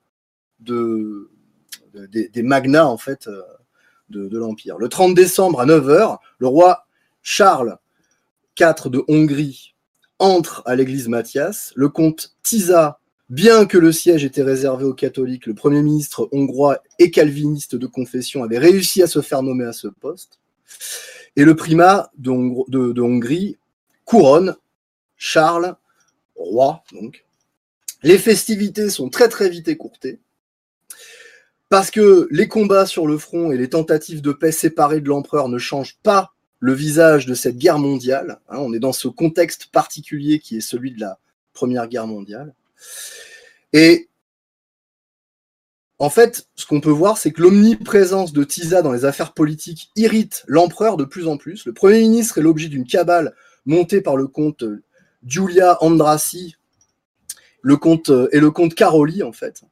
[0.59, 1.29] de,
[1.93, 3.41] des, magnats, en fait, euh,
[4.09, 4.77] de, l'Empire.
[4.77, 6.85] Le 30 décembre à 9h, le roi
[7.23, 7.77] Charles
[8.59, 9.75] IV de Hongrie
[10.19, 11.73] entre à l'église Mathias.
[11.75, 16.79] Le comte Tisa, bien que le siège était réservé aux catholiques, le premier ministre hongrois
[16.99, 20.39] et calviniste de confession avait réussi à se faire nommer à ce poste.
[21.35, 23.57] Et le primat de Hongrie
[24.05, 24.55] couronne
[25.17, 25.75] Charles,
[26.43, 27.25] roi donc.
[28.03, 30.19] Les festivités sont très très vite écourtées
[31.69, 35.47] parce que les combats sur le front et les tentatives de paix séparées de l'empereur
[35.47, 38.39] ne changent pas le visage de cette guerre mondiale.
[38.49, 38.57] Hein.
[38.59, 41.17] on est dans ce contexte particulier qui est celui de la
[41.53, 42.53] Première Guerre mondiale.
[43.73, 44.09] Et
[45.97, 49.91] en fait, ce qu'on peut voir, c'est que l'omniprésence de Tisa dans les affaires politiques
[49.95, 51.65] irrite l'empereur de plus en plus.
[51.65, 53.33] Le Premier ministre est l'objet d'une cabale
[53.65, 54.63] montée par le comte
[55.25, 56.55] Giulia Andrassi,
[57.61, 59.63] le comte euh, et le comte Caroli en fait,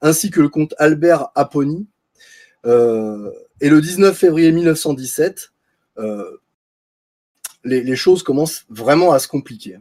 [0.00, 1.86] ainsi que le comte Albert Aponi.
[2.66, 5.52] Euh, et le 19 février 1917,
[5.98, 6.38] euh,
[7.62, 9.78] les, choses commencent vraiment à se compliquer.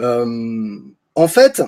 [0.00, 1.62] en fait,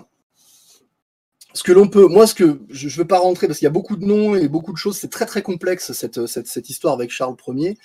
[1.53, 3.69] ce que l'on peut, moi, ce que je ne veux pas rentrer parce qu'il y
[3.69, 7.11] a beaucoup de noms et beaucoup de choses, c'est très très complexe cette, histoire avec
[7.11, 7.79] Charles Ier.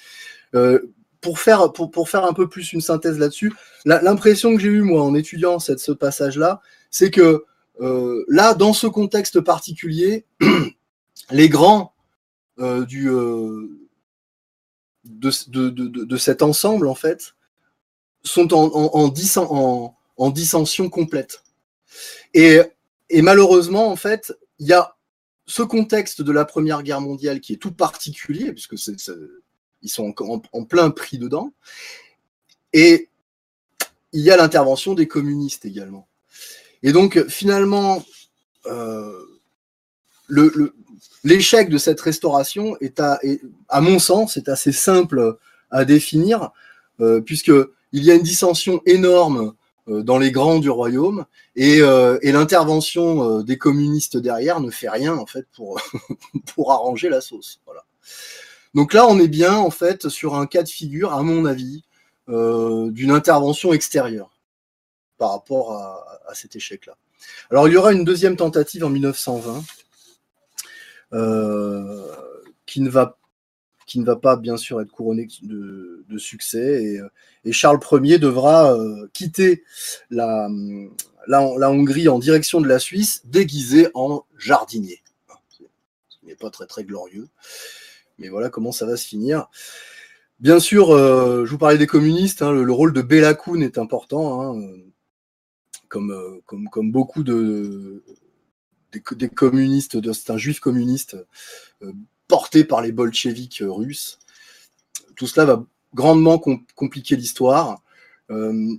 [1.21, 3.53] Pour faire, pour, pour, faire un peu plus une synthèse là-dessus,
[3.85, 7.45] l'impression que j'ai eue, moi, en étudiant cette, ce passage-là, c'est que
[7.79, 10.25] euh, là, dans ce contexte particulier,
[11.31, 11.93] les grands
[12.59, 13.69] euh, du, euh,
[15.03, 17.33] de, cet ensemble, en fait,
[18.23, 19.07] sont en,
[20.17, 21.43] en, dissension complète.
[22.33, 22.61] Et,
[23.13, 24.95] malheureusement, en fait, il y a
[25.47, 28.77] ce contexte de la Première Guerre mondiale qui est tout particulier, puisque
[29.83, 31.53] ils sont en, en, plein pris dedans,
[32.73, 33.09] et
[34.13, 36.07] il y a l'intervention des communistes également.
[36.83, 38.03] Et donc, finalement,
[38.65, 39.19] euh,
[41.23, 43.19] l'échec de cette restauration est, à,
[43.69, 45.37] à, mon sens, est assez simple
[45.69, 46.51] à définir,
[46.99, 49.53] euh, puisqu'il y a une dissension énorme
[49.87, 55.15] euh, dans les grands du royaume, et, euh, l'intervention des communistes derrière ne fait rien,
[55.17, 55.81] en fait, pour,
[56.55, 57.59] pour arranger la sauce.
[57.65, 57.83] Voilà.
[58.73, 61.83] Donc là, on est bien, en fait, sur un cas de figure, à mon avis,
[62.27, 64.31] d'une intervention extérieure
[65.21, 66.97] par rapport à, cet échec-là.
[67.51, 69.63] Alors il y aura une deuxième tentative en 1920
[71.13, 72.07] euh,
[72.65, 73.17] qui, ne va,
[74.15, 77.01] pas bien sûr être couronnée de, succès et,
[77.45, 79.63] et, Charles Ier devra euh, quitter
[80.09, 80.49] la,
[81.27, 85.03] la, Hongrie en direction de la Suisse déguisé en jardinier.
[86.09, 87.27] Ce n'est pas très très glorieux,
[88.21, 89.49] mais voilà comment ça va se finir.
[90.39, 93.31] Bien sûr, euh, je vous parlais des communistes, hein, le, rôle de Bela
[93.61, 94.41] est important.
[94.41, 94.91] Hein, euh,
[95.89, 98.03] comme, comme, beaucoup de,
[98.91, 101.17] des, communistes, c'est un juif communiste
[101.81, 101.91] euh,
[102.27, 104.19] porté par les bolcheviks russes.
[105.15, 106.39] Tout cela va grandement
[106.75, 107.81] compliquer l'histoire.
[108.29, 108.73] Euh,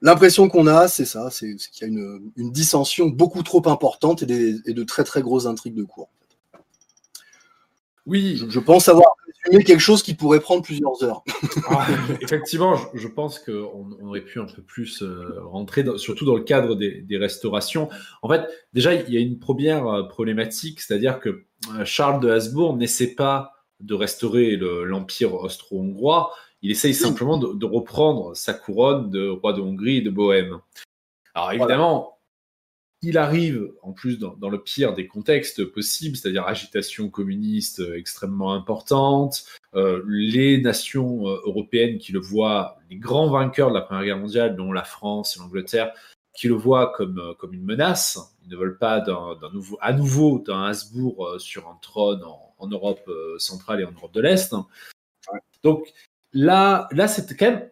[0.00, 1.92] l'impression qu'on a, c'est ça, c'est qu'il y a
[2.36, 6.10] une, dissension beaucoup trop importante et, de très très grosses intrigues de cours.
[8.06, 8.42] Oui.
[8.48, 11.22] Je, pense avoir résumé quelque chose qui pourrait prendre plusieurs heures.
[11.68, 11.86] Ah,
[12.20, 16.42] effectivement, je, pense qu'on on aurait pu un peu plus euh, rentrer, surtout dans le
[16.42, 17.88] cadre des, restaurations.
[18.22, 22.30] En fait, déjà, il y a une première euh, problématique, c'est-à-dire que euh, Charles de
[22.30, 29.28] Habsbourg n'essaie pas de restaurer l'empire austro-hongrois, il essaye simplement de, reprendre sa couronne de
[29.28, 30.58] roi de Hongrie et de Bohême.
[31.34, 32.18] Alors évidemment,
[33.02, 38.54] il arrive, en plus, dans, le pire des contextes possibles, c'est-à-dire agitation communiste euh, extrêmement
[38.54, 44.04] importante, euh, les nations euh, européennes qui le voient, les grands vainqueurs de la Première
[44.04, 45.92] Guerre mondiale, dont la France et l'Angleterre,
[46.32, 48.36] qui le voient comme, comme une menace.
[48.44, 53.10] Ils ne veulent pas d'un, nouveau, à nouveau d'un Habsbourg sur un trône en, Europe
[53.38, 54.54] centrale et en Europe de l'Est.
[55.64, 55.92] Donc
[56.32, 57.68] là, là c'est quand, même,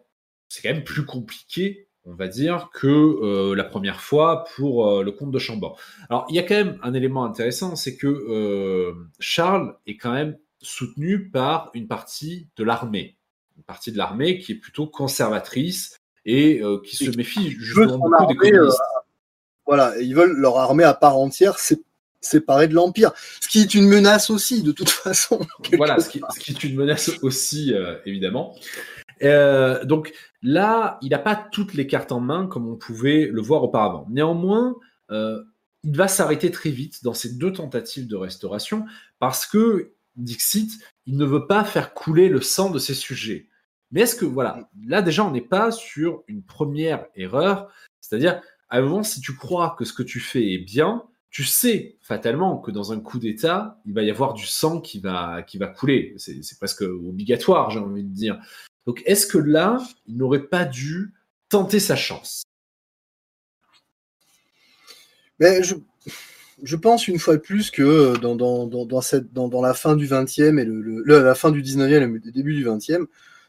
[0.49, 5.31] c'est quand même plus compliqué on va dire, que la première fois pour le comte
[5.31, 5.79] de Chambord.
[6.09, 10.37] Alors, il y a quand même un élément intéressant, c'est que Charles est quand même
[10.61, 13.17] soutenu par une partie de l'armée,
[13.57, 18.35] une partie de l'armée qui est plutôt conservatrice et qui se méfie justement beaucoup des
[18.35, 18.81] communistes.
[19.65, 21.81] voilà, ils veulent leur armée à part entière, c'est
[22.21, 23.11] séparé de l'Empire.
[23.41, 25.45] Ce qui est une menace aussi, de toute façon.
[25.73, 28.55] Voilà, ce qui, est une menace aussi, euh, évidemment.
[29.23, 33.41] Euh, donc là, il n'a pas toutes les cartes en main comme on pouvait le
[33.41, 34.07] voir auparavant.
[34.09, 34.75] Néanmoins,
[35.11, 35.43] euh,
[35.83, 38.85] il va s'arrêter très vite dans ces deux tentatives de restauration
[39.19, 40.69] parce que, Dixit,
[41.05, 43.47] il ne veut pas faire couler le sang de ses sujets.
[43.91, 48.77] Mais est-ce que, voilà, là déjà, on n'est pas sur une première erreur, c'est-à-dire, à
[48.77, 52.57] un moment, si tu crois que ce que tu fais est bien, tu sais fatalement
[52.57, 55.67] que dans un coup d'État, il va y avoir du sang qui va, qui va
[55.67, 56.13] couler.
[56.17, 58.39] C'est presque obligatoire, j'ai envie de dire.
[58.85, 61.13] Donc, est-ce que là, il n'aurait pas dû
[61.49, 62.43] tenter sa chance?
[65.39, 65.75] Mais je,
[66.61, 71.35] je, pense une fois de plus que dans, dans, la fin du 20e et la
[71.35, 73.05] fin du 19e et le début du 20e,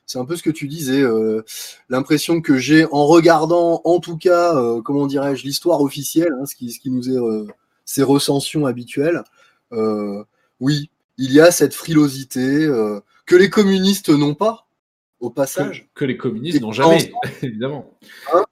[0.07, 1.03] c'est un peu ce que tu disais.
[1.03, 1.43] Euh,
[1.89, 6.55] l'impression que j'ai en regardant, en tout cas, euh, comment dirais-je, l'histoire officielle, hein, ce,
[6.55, 7.47] qui, nous est euh,
[7.85, 9.23] ces recensions habituelles,
[9.73, 10.25] euh,
[10.61, 14.67] oui, il y a cette frilosité euh, que les communistes n'ont pas,
[15.23, 15.89] au passage.
[15.95, 17.97] Que, les communistes n'ont jamais, évidemment.
[18.35, 18.45] Hein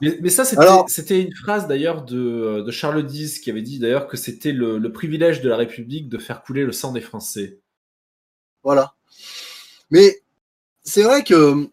[0.00, 0.44] mais, ça,
[0.88, 5.42] c'était une phrase d'ailleurs de, Charles X qui avait dit d'ailleurs que c'était le, privilège
[5.42, 7.60] de la République de faire couler le sang des Français.
[8.62, 8.94] Voilà.
[9.90, 10.22] Mais
[10.82, 11.68] c'est vrai que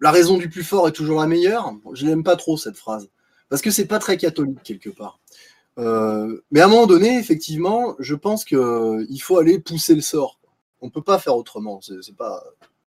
[0.00, 1.72] la raison du plus fort est toujours la meilleure.
[1.94, 3.08] Je n'aime pas trop cette phrase.
[3.48, 5.20] Parce que c'est pas très catholique quelque part.
[5.78, 10.00] Euh, mais à un moment donné, effectivement, je pense qu'il euh, faut aller pousser le
[10.00, 10.37] sort.
[10.80, 11.80] On peut pas faire autrement.
[11.80, 12.42] C'est pas,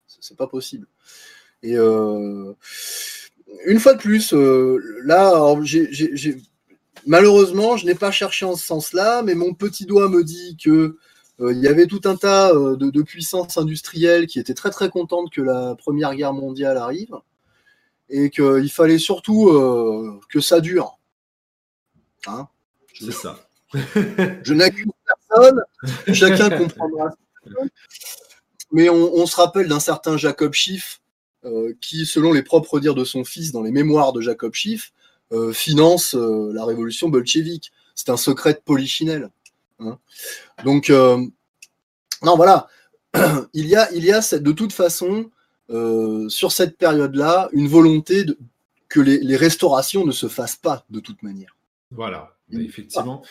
[0.07, 0.87] c'est pas possible.
[1.63, 2.53] Et euh,
[3.65, 5.55] une fois de plus, là,
[7.05, 10.97] malheureusement, je n'ai pas cherché en ce sens-là, mais mon petit doigt me dit que
[11.41, 15.31] il y avait tout un tas de, de, puissances industrielles qui étaient très très contentes
[15.31, 17.15] que la Première Guerre mondiale arrive
[18.09, 20.97] et qu'il fallait surtout euh, que ça dure.
[22.27, 22.47] Hein?
[22.99, 23.37] C'est ça.
[23.73, 24.87] je n'accuse
[25.29, 25.61] personne,
[26.13, 27.11] chacun comprendra.
[28.71, 31.01] Mais on, se rappelle d'un certain Jacob Schiff,
[31.43, 34.93] euh, qui, selon les propres dires de son fils dans les mémoires de Jacob Schiff,
[35.31, 37.71] euh, finance la révolution bolchevique.
[37.95, 39.29] C'est un secret de Polichinelle.
[39.79, 39.97] Hein.
[40.63, 42.67] Donc, non, voilà.
[43.53, 45.31] il y a, il y a de toute façon
[45.69, 48.38] euh, sur cette période-là une volonté de,
[48.88, 51.55] que les, restaurations ne se fassent pas de toute manière.
[51.91, 53.23] Voilà, effectivement.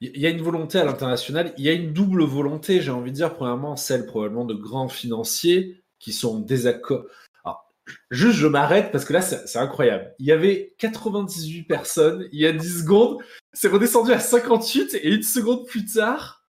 [0.00, 3.10] Il y a une volonté à l'international, il y a une double volonté, j'ai envie
[3.10, 7.04] de dire, premièrement, celle probablement de grands financiers qui sont en désaccord.
[8.10, 10.14] Juste, je m'arrête parce que là, c'est incroyable.
[10.18, 13.18] Il y avait 98 personnes, il y a 10 secondes,
[13.52, 16.46] c'est redescendu à 58 et une seconde plus tard,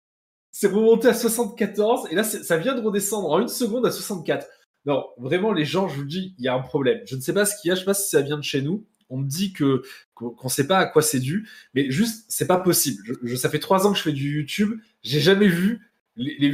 [0.51, 4.47] c'est remonté à 74 et là, ça vient de redescendre en une seconde à 64.
[4.85, 7.01] Non, vraiment, les gens, je vous le dis, il y a un problème.
[7.05, 8.37] Je ne sais pas ce qu'il y a, je ne sais pas si ça vient
[8.37, 8.85] de chez nous.
[9.09, 12.47] On me dit que qu'on ne sait pas à quoi c'est dû, mais juste, c'est
[12.47, 13.03] pas possible.
[13.23, 16.49] Je, ça fait trois ans que je fais du YouTube, j'ai jamais vu les,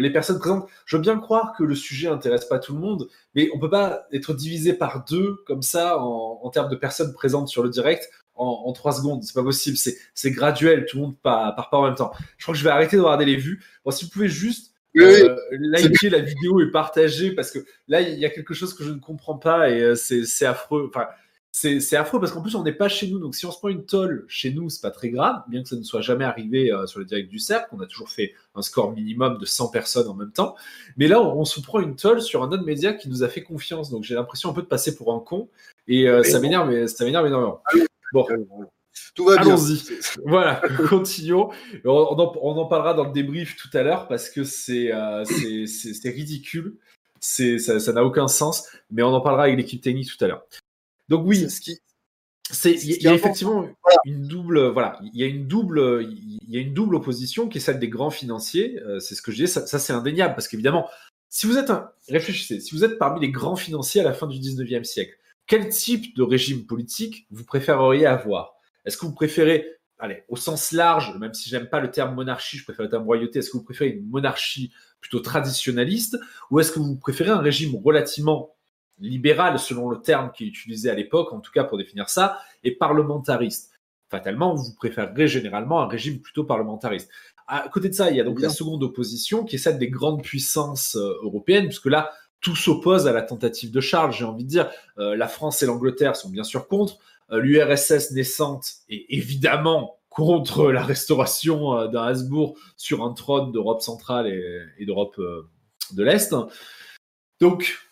[0.00, 0.68] les, personnes présentes.
[0.84, 3.70] Je veux bien croire que le sujet intéresse pas tout le monde, mais on peut
[3.70, 7.68] pas être divisé par deux comme ça en, en termes de personnes présentes sur le
[7.68, 9.22] direct en, en trois secondes.
[9.22, 9.76] C'est pas possible.
[9.76, 10.86] C'est graduel.
[10.86, 12.12] Tout le monde part, part pas en même temps.
[12.38, 13.62] Je crois que je vais arrêter de regarder les vues.
[13.84, 18.18] Bon, si vous pouvez juste euh, liker la vidéo et partager parce que là, il
[18.18, 20.90] y a quelque chose que je ne comprends pas et euh, c'est affreux.
[20.92, 21.06] Enfin,
[21.50, 23.18] c'est affreux parce qu'en plus, on n'est pas chez nous.
[23.18, 25.68] Donc, si on se prend une tolle chez nous, c'est pas très grave, bien que
[25.68, 27.68] ça ne soit jamais arrivé euh, sur le direct du cercle.
[27.72, 30.54] On a toujours fait un score minimum de 100 personnes en même temps.
[30.96, 33.42] Mais là, on, se prend une tolle sur un autre média qui nous a fait
[33.42, 33.90] confiance.
[33.90, 35.48] Donc, j'ai l'impression un peu de passer pour un con
[35.88, 37.62] et ça m'énerve, ça m'énerve énormément.
[37.64, 37.78] Ah
[38.12, 38.26] bon.
[39.14, 39.54] Tout va bien.
[39.54, 39.82] Allons-y.
[40.24, 41.50] voilà, continuons.
[41.84, 45.24] On, en, parlera dans le débrief tout à l'heure parce que c'est euh,
[46.04, 46.76] ridicule.
[47.20, 50.46] Ça n'a aucun sens, mais on en parlera avec l'équipe technique tout à l'heure.
[51.08, 51.78] Donc oui, ce qui,
[52.64, 53.68] il y a effectivement
[54.04, 57.58] une double, voilà, il y a une double, il y a une double opposition qui
[57.58, 58.80] est celle des grands financiers.
[58.82, 60.88] Euh, c'est ce que je dis, ça, ça c'est indéniable parce qu'évidemment,
[61.28, 64.26] si vous êtes un, réfléchissez, si vous êtes parmi les grands financiers à la fin
[64.26, 65.14] du 19e siècle,
[65.46, 68.54] quel type de régime politique vous préféreriez avoir?
[68.84, 69.66] Est-ce que vous préférez,
[69.98, 73.04] allez, au sens large, même si j'aime pas le terme monarchie, je préfère le terme
[73.04, 76.16] royauté, est-ce que vous préférez une monarchie plutôt traditionnaliste
[76.50, 78.54] ou est-ce que vous préférez un régime relativement
[79.00, 82.38] libéral, selon le terme qui est utilisé à l'époque, en tout cas pour définir ça,
[82.64, 83.72] et parlementariste
[84.10, 87.10] Fatalement, vous préférerez généralement un régime plutôt parlementariste.
[87.46, 89.90] À côté de ça, il y a donc la seconde opposition qui est celle des
[89.90, 94.44] grandes puissances euh, européennes, puisque là, tout s'oppose à la tentative de Charles, j'ai envie
[94.44, 94.70] de dire.
[94.96, 96.98] la France et l'Angleterre sont bien sûr contre.
[97.30, 104.86] L'URSS naissante est évidemment contre la restauration d'un Habsbourg sur un trône d'Europe centrale et,
[104.86, 105.20] d'Europe
[105.92, 106.32] de l'Est.
[107.40, 107.87] Donc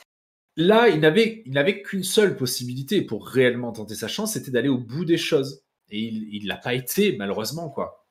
[0.57, 5.05] là, il n'avait qu'une seule possibilité pour réellement tenter sa chance, c'était d'aller au bout
[5.05, 5.63] des choses.
[5.91, 8.07] Et il ne l'a pas été, malheureusement, quoi.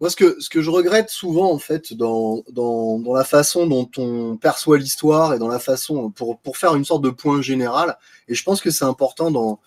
[0.00, 2.44] Moi, ce que, je regrette souvent, en fait, dans,
[3.14, 7.08] la façon dont on perçoit l'histoire et dans la façon, pour, faire une sorte de
[7.08, 7.96] point général,
[8.28, 9.60] et je pense que c'est important dans,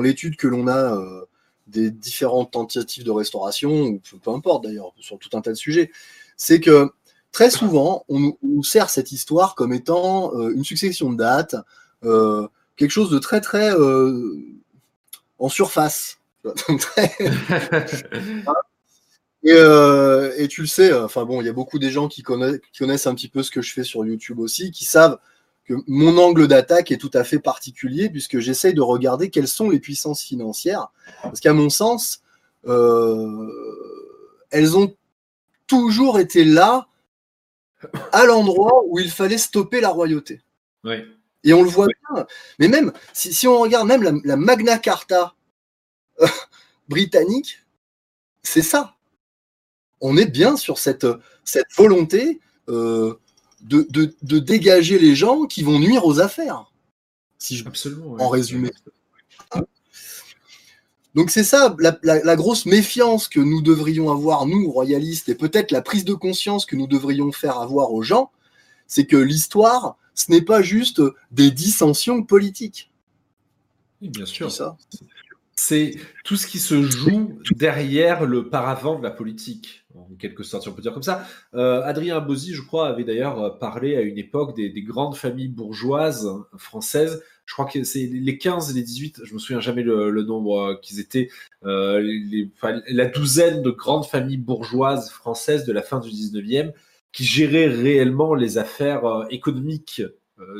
[0.00, 1.26] l'étude que l'on a euh,
[1.66, 5.90] des différentes tentatives de restauration, ou peu, importe d'ailleurs, sur tout un tas de sujets,
[6.36, 6.92] c'est que
[7.32, 11.56] très souvent, on nous, sert cette histoire comme étant euh, une succession de dates,
[12.04, 13.72] euh, quelque chose de très, très
[15.38, 16.18] en surface.
[19.44, 23.06] Euh, et, tu le sais, enfin bon, il y a beaucoup des gens qui connaissent,
[23.06, 25.18] un petit peu ce que je fais sur YouTube aussi, qui savent
[25.64, 29.70] que mon angle d'attaque est tout à fait particulier puisque j'essaye de regarder quelles sont
[29.70, 30.88] les puissances financières.
[31.22, 32.22] Parce qu'à mon sens,
[32.66, 33.48] euh,
[34.50, 34.94] elles ont
[35.66, 36.86] toujours été là
[38.12, 40.40] à l'endroit où il fallait stopper la royauté.
[41.44, 42.26] Et on le voit bien.
[42.58, 45.34] Mais même, si, on regarde même la Magna Carta
[46.88, 47.58] britannique,
[48.42, 48.96] c'est ça.
[50.00, 51.06] On est bien sur cette,
[51.44, 53.14] cette volonté euh,
[53.62, 56.72] de, de, dégager les gens qui vont nuire aux affaires.
[57.38, 58.70] Si je, Absolument, en résumé.
[61.14, 65.70] Donc c'est ça la, la, grosse méfiance que nous devrions avoir, nous, royalistes, et peut-être
[65.70, 68.30] la prise de conscience que nous devrions faire avoir aux gens,
[68.86, 72.90] c'est que l'histoire, ce n'est pas juste des dissensions politiques.
[74.00, 74.50] Oui, bien sûr.
[75.54, 75.94] C'est
[76.24, 80.68] tout ce qui se joue derrière le paravent de la politique, en quelque sorte, si
[80.68, 81.26] on peut dire comme ça.
[81.54, 86.28] Euh, Adrien Bozzi, je crois, avait d'ailleurs parlé à une époque des, grandes familles bourgeoises
[86.56, 87.22] françaises.
[87.52, 90.58] Je crois que c'est les 15 et les 18, je me souviens jamais le, nombre
[90.58, 91.28] euh, qu'ils étaient,
[91.66, 92.02] euh,
[92.88, 96.72] la douzaine de grandes familles bourgeoises françaises de la fin du 19e
[97.12, 100.02] qui géraient réellement les affaires économiques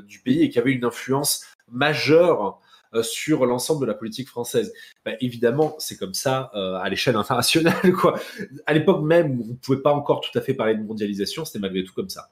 [0.07, 2.61] du pays et qui avaient une influence majeure
[2.95, 4.71] euh, sur l'ensemble de la politique française.
[5.07, 7.75] Bah, évidemment, c'est comme ça euh, à l'échelle internationale.
[8.67, 11.47] À l'époque même où vous ne pouvez pas encore tout à fait parler de mondialisation,
[11.47, 12.31] c'était malgré tout comme ça.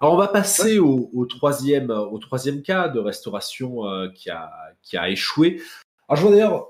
[0.00, 4.50] Alors on va passer au, troisième, au troisième cas de restauration euh, qui, a,
[4.82, 5.60] qui a échoué.
[6.08, 6.68] Alors je vois d'ailleurs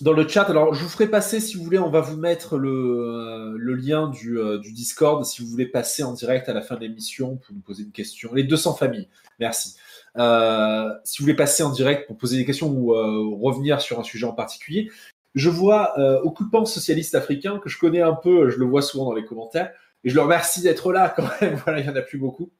[0.00, 2.56] dans le chat, alors je vous ferai passer si vous voulez, on va vous mettre
[2.56, 6.76] le, le lien du, du, Discord si vous voulez passer en direct à la fin
[6.76, 8.32] de l'émission pour nous poser une question.
[8.32, 9.08] Les 200 familles,
[9.40, 9.74] merci.
[10.16, 14.00] Euh, si vous voulez passer en direct pour poser des questions ou euh, revenir sur
[14.00, 14.90] un sujet en particulier,
[15.34, 19.04] je vois euh, Occupant Socialiste Africain, que je connais un peu, je le vois souvent
[19.04, 19.72] dans les commentaires,
[20.04, 22.50] et je le remercie d'être là quand même, voilà, il n'y en a plus beaucoup,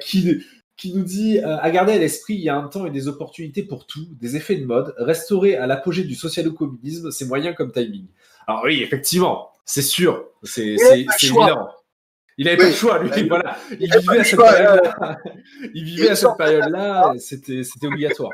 [0.00, 0.44] qui,
[0.76, 3.62] qui nous dit à garder à l'esprit, il y a un temps et des opportunités
[3.62, 8.06] pour tout, des effets de mode, restaurer à l'apogée du social-communisme, c'est moyen comme timing.
[8.46, 10.76] Alors oui, effectivement, c'est sûr, c'est
[11.22, 11.70] évident.
[12.36, 13.28] Il n'avait pas le choix, lui.
[13.28, 13.56] Voilà.
[13.78, 15.18] Il, vivait à cette période-là.
[15.72, 17.14] Il vivait à cette période-là.
[17.18, 18.32] C'était obligatoire.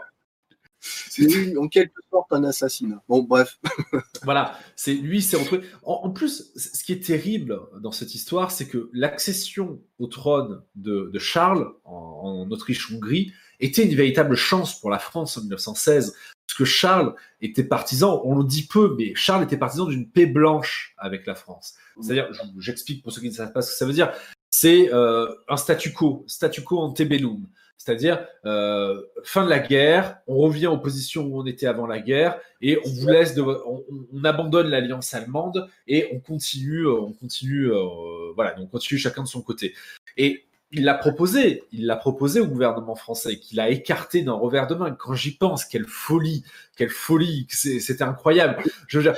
[0.81, 3.03] C'est en quelque sorte un assassinat.
[3.09, 3.59] Bon, bref.
[4.23, 4.59] voilà.
[4.77, 5.63] C'est lui, s'est retrouvé.
[5.83, 11.11] En, plus, ce qui est terrible dans cette histoire, c'est que l'accession au trône de,
[11.19, 16.15] Charles en, en Autriche-Hongrie était une véritable chance pour la France en 1916
[16.51, 20.27] parce que Charles était partisan, on le dit peu, mais Charles était partisan d'une paix
[20.27, 21.75] blanche avec la France.
[22.01, 22.29] C'est-à-dire,
[22.59, 24.13] j'explique pour ceux qui ne savent pas ce que ça veut dire,
[24.51, 27.47] c'est euh, un statu quo, statu quo antebellum.
[27.81, 31.99] C'est-à-dire, euh, fin de la guerre, on revient aux positions où on était avant la
[31.99, 37.73] guerre et on vous laisse, de, on, abandonne l'alliance allemande et on continue, on continue,
[37.73, 39.73] euh, voilà, on continue chacun de son côté.
[40.19, 44.67] Et il l'a proposé, il l'a proposé au gouvernement français, qu'il a écarté d'un revers
[44.67, 44.91] de main.
[44.91, 46.45] Quand j'y pense, quelle folie,
[46.77, 48.63] quelle folie, c'était incroyable.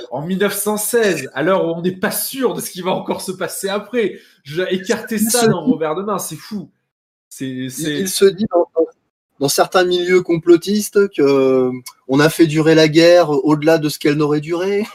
[0.09, 3.33] En 1916, à l'heure où on n'est pas sûr de ce qui va encore se
[3.33, 6.71] passer après, j'ai écarté ça d'un revers de main, c'est fou.
[7.35, 8.45] C'est, Il se dit
[9.39, 11.71] dans, certains milieux complotistes que
[12.07, 14.85] on a fait durer la guerre au-delà de ce qu'elle n'aurait duré.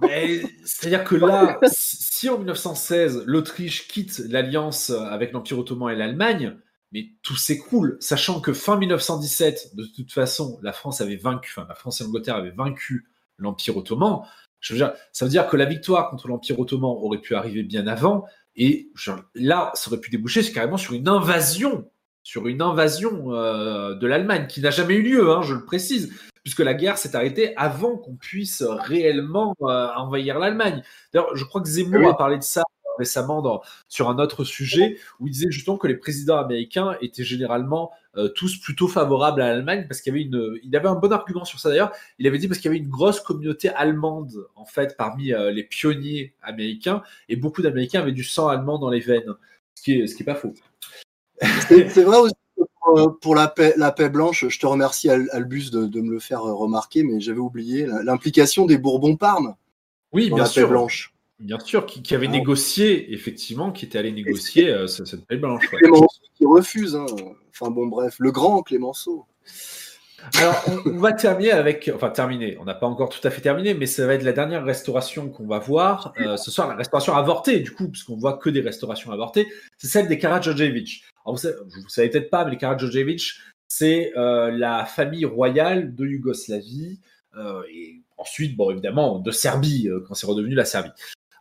[0.64, 6.56] C'est-à-dire que là, si en 1916, l'Autriche quitte l'alliance avec l'Empire ottoman et l'Allemagne,
[6.92, 11.66] mais tout s'écroule, sachant que fin 1917, de toute façon, la France avait vaincu, enfin
[11.68, 13.06] la France et l'Angleterre avaient vaincu
[13.38, 14.22] l'Empire ottoman.
[14.60, 17.62] Je veux dire, ça veut dire que la victoire contre l'Empire ottoman aurait pu arriver
[17.62, 18.24] bien avant,
[18.56, 18.90] et
[19.34, 21.90] là, ça aurait pu déboucher carrément sur une invasion,
[22.22, 26.12] sur une invasion euh, de l'Allemagne, qui n'a jamais eu lieu, hein, je le précise
[26.42, 30.82] puisque la guerre s'est arrêtée avant qu'on puisse réellement euh, envahir l'Allemagne.
[31.12, 32.64] D'ailleurs, je crois que Zemmour a parlé de ça
[32.98, 37.90] récemment sur un autre sujet où il disait justement que les présidents américains étaient généralement
[38.16, 41.12] euh, tous plutôt favorables à l'Allemagne parce qu'il y avait une, il avait un bon
[41.12, 41.92] argument sur ça d'ailleurs.
[42.18, 45.50] Il avait dit parce qu'il y avait une grosse communauté allemande en fait parmi euh,
[45.50, 49.34] les pionniers américains et beaucoup d'Américains avaient du sang allemand dans les veines,
[49.74, 50.54] ce qui est, ce qui est pas faux.
[51.68, 52.34] C'est vrai aussi
[53.20, 56.42] pour la paix, la paix blanche, je te remercie Albus de, de me le faire
[56.42, 59.54] remarquer, mais j'avais oublié l'implication des Bourbons-Parme.
[60.12, 60.68] Oui, bien sûr.
[60.68, 61.14] blanche.
[61.42, 65.68] Bien sûr, qui, avait négocié, effectivement, qui était allé négocier euh, cette paix blanche.
[65.68, 66.94] Clémenceau qui refuse.
[66.94, 67.06] Hein.
[67.50, 69.26] Enfin bon, bref, le grand Clémenceau.
[70.38, 73.74] Alors, on, va terminer avec, enfin terminer, on n'a pas encore tout à fait terminé,
[73.74, 77.16] mais ça va être la dernière restauration qu'on va voir euh, ce soir, la restauration
[77.16, 81.02] avortée, du coup, puisqu'on voit que des restaurations avortées, c'est celle des Karadjordjevic.
[81.24, 83.32] Alors, vous savez, vous savez peut-être pas, mais les Karadjordjevic,
[83.66, 87.00] c'est euh, la famille royale de Yougoslavie,
[87.74, 90.92] et ensuite, bon, évidemment, de Serbie, quand c'est redevenu la Serbie.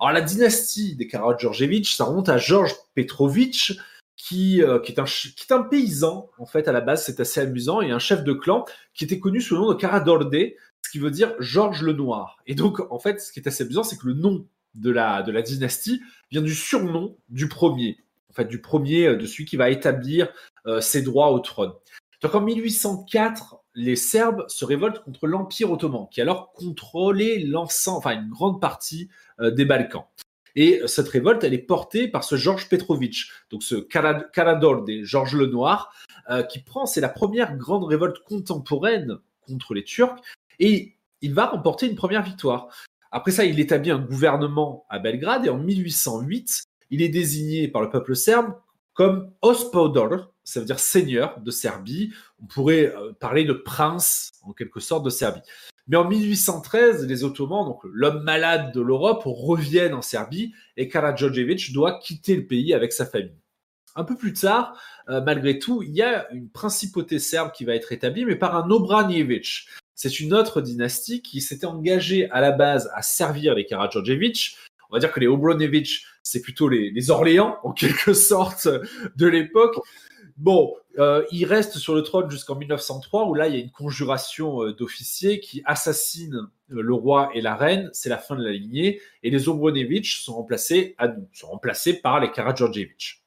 [0.01, 3.73] Alors la dynastie des Karadjordjevic, ça remonte à Georges Petrovic,
[4.17, 7.19] qui, euh, qui, est un, qui, est un, paysan, en fait, à la base, c'est
[7.19, 10.33] assez amusant, et un chef de clan qui était connu sous le nom de Karadorde,
[10.33, 12.39] ce qui veut dire Georges le Noir.
[12.47, 15.21] Et donc, en fait, ce qui est assez amusant, c'est que le nom de la,
[15.21, 17.99] de la dynastie vient du surnom du premier,
[18.31, 20.29] en fait, du premier, euh, de celui qui va établir
[20.65, 21.73] euh, ses droits au trône.
[22.21, 28.21] Donc en 1804, les Serbes se révoltent contre l'Empire ottoman, qui alors contrôlait l'ensemble, enfin
[28.21, 29.09] une grande partie
[29.39, 30.05] euh, des Balkans.
[30.55, 35.35] Et cette révolte, elle est portée par ce Georges Petrovic, donc ce Karador des Georges
[35.35, 35.93] le Noir,
[36.29, 39.17] euh, qui prend, c'est la première grande révolte contemporaine
[39.47, 40.21] contre les Turcs,
[40.59, 42.67] et il va remporter une première victoire.
[43.11, 47.81] Après ça, il établit un gouvernement à Belgrade, et en 1808, il est désigné par
[47.81, 48.53] le peuple serbe
[48.93, 52.13] comme Ospodor, ça veut dire seigneur de Serbie.
[52.41, 55.41] On pourrait euh, parler de prince, en quelque sorte, de Serbie.
[55.87, 61.73] Mais en 1813, les Ottomans, donc l'homme malade de l'Europe, reviennent en Serbie et Karadjordjevic
[61.73, 63.35] doit quitter le pays avec sa famille.
[63.95, 64.79] Un peu plus tard,
[65.09, 68.55] euh, malgré tout, il y a une principauté serbe qui va être établie, mais par
[68.55, 69.67] un Obranjevic.
[69.95, 74.55] C'est une autre dynastie qui s'était engagée à la base à servir les Karadjordjevic.
[74.89, 78.67] On va dire que les Obranjevic, c'est plutôt les, les Orléans, en quelque sorte,
[79.15, 79.77] de l'époque.
[80.41, 83.69] Bon, euh, il reste sur le trône jusqu'en 1903, où là, il y a une
[83.69, 87.91] conjuration euh, d'officiers qui assassinent euh, le roi et la reine.
[87.93, 88.99] C'est la fin de la lignée.
[89.21, 93.23] Et les Obronevich sont remplacés, à nous, sont remplacés par les Karadjordjevic.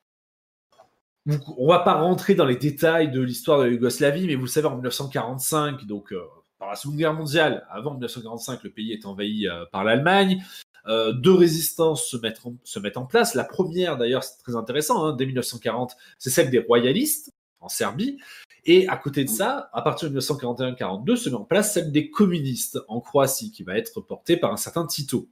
[1.56, 4.48] On va pas rentrer dans les détails de l'histoire de la Yougoslavie, mais vous le
[4.48, 6.12] savez, en 1945, donc
[6.58, 10.42] par la Seconde Guerre mondiale, avant 1945, le pays est envahi par l'Allemagne.
[10.87, 13.35] Euh, deux résistances se mettent, en, se mettent en place.
[13.35, 17.30] La première, d'ailleurs, c'est très intéressant, hein, dès 1940, c'est celle des royalistes
[17.61, 18.18] en Serbie.
[18.66, 22.11] Et à côté de ça, à partir de 1941-42, se met en place celle des
[22.11, 25.28] communistes en Croatie, qui va être portée par un certain Tito.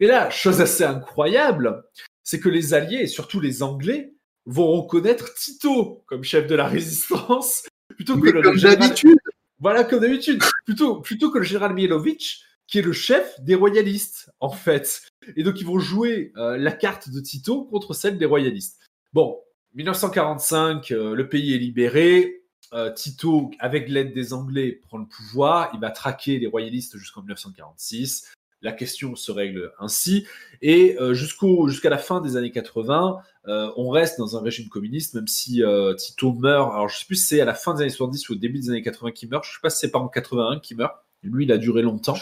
[0.00, 1.84] Et là, chose assez incroyable,
[2.22, 4.14] c'est que les Alliés, et surtout les Anglais,
[4.46, 9.18] vont reconnaître Tito comme chef de la résistance, plutôt que le comme d'habitude.
[9.60, 10.42] Voilà, comme d'habitude.
[10.64, 15.02] Plutôt, plutôt que le général Mielovic, qui est le chef des royalistes, en fait.
[15.36, 18.78] Et donc, ils vont jouer euh, la carte de Tito contre celle des royalistes.
[19.14, 19.38] Bon,
[19.74, 22.42] 1945, euh, le pays est libéré.
[22.74, 25.70] Euh, Tito, avec l'aide des Anglais, prend le pouvoir.
[25.72, 28.34] Il va traquer les royalistes jusqu'en 1946.
[28.60, 30.26] La question se règle ainsi.
[30.60, 35.28] Et jusqu'au, jusqu'à la fin des années 80, on reste dans un régime communiste, même
[35.28, 35.62] si
[35.96, 36.72] Tito meurt.
[36.74, 38.34] Alors, je ne sais plus si c'est à la fin des années 70 ou au
[38.34, 39.44] début des années 80 qu'il meurt.
[39.44, 40.96] Je ne sais pas si c'est pas en 81 qu'il meurt.
[41.22, 42.16] Lui, il a duré longtemps.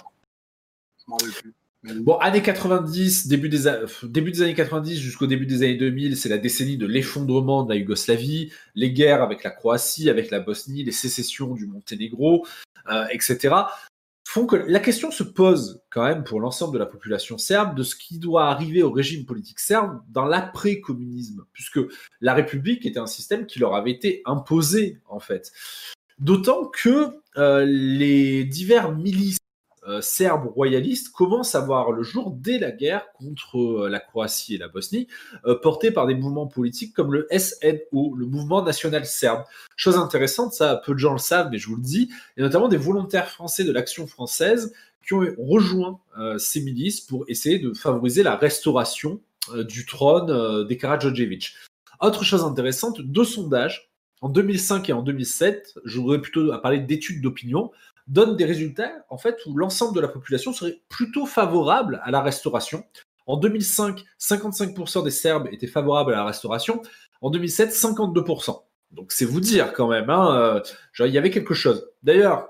[2.01, 6.77] Bon, années 90, début des, années 90 jusqu'au début des années 2000, c'est la décennie
[6.77, 11.55] de l'effondrement de la Yougoslavie, les guerres avec la Croatie, avec la Bosnie, les sécessions
[11.55, 12.45] du Monténégro,
[12.91, 13.55] euh, etc.
[14.27, 17.85] font que la question se pose quand même pour l'ensemble de la population serbe de
[17.85, 21.81] ce qui doit arriver au régime politique serbe dans l'après-communisme, puisque
[22.21, 25.53] la République était un système qui leur avait été imposé en fait.
[26.19, 29.39] D'autant que euh, les divers milices
[29.89, 34.57] euh, serbes royalistes commencent à voir le jour dès la guerre contre euh, la Croatie
[34.57, 35.07] et la Bosnie,
[35.47, 39.45] euh, portés par des mouvements politiques comme le SNO, le mouvement national serbe.
[39.77, 42.67] Chose intéressante, ça peu de gens le savent, mais je vous le dis, et notamment
[42.67, 44.75] des volontaires français de l'action française
[45.07, 46.01] qui ont rejoint
[46.37, 49.21] ces milices pour essayer de favoriser la restauration
[49.55, 51.55] du trône des Karadjodjevic.
[52.01, 57.23] Autre chose intéressante, deux sondages en 2005 et en 2007, je voudrais plutôt parler d'études
[57.23, 57.71] d'opinion,
[58.07, 62.23] donne des résultats en fait où l'ensemble de la population serait plutôt favorable à la
[62.23, 62.85] restauration.
[63.27, 66.83] En 2005, 55% des Serbes étaient favorables à la restauration.
[67.21, 68.63] En 2007, 52%.
[68.93, 71.89] Donc c'est vous dire quand même, hein, euh, il y avait quelque chose.
[72.03, 72.49] D'ailleurs,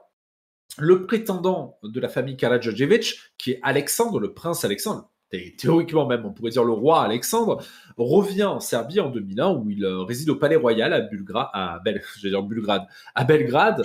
[0.79, 5.11] le prétendant de la famille Karadjordjevic, qui est Alexandre, le prince Alexandre,
[5.57, 7.63] théoriquement même, on pourrait dire le roi Alexandre,
[7.97, 12.03] revient en Serbie en 2001 où il réside au Palais Royal à, Bulgra à, Bel...
[13.15, 13.83] À Belgrade.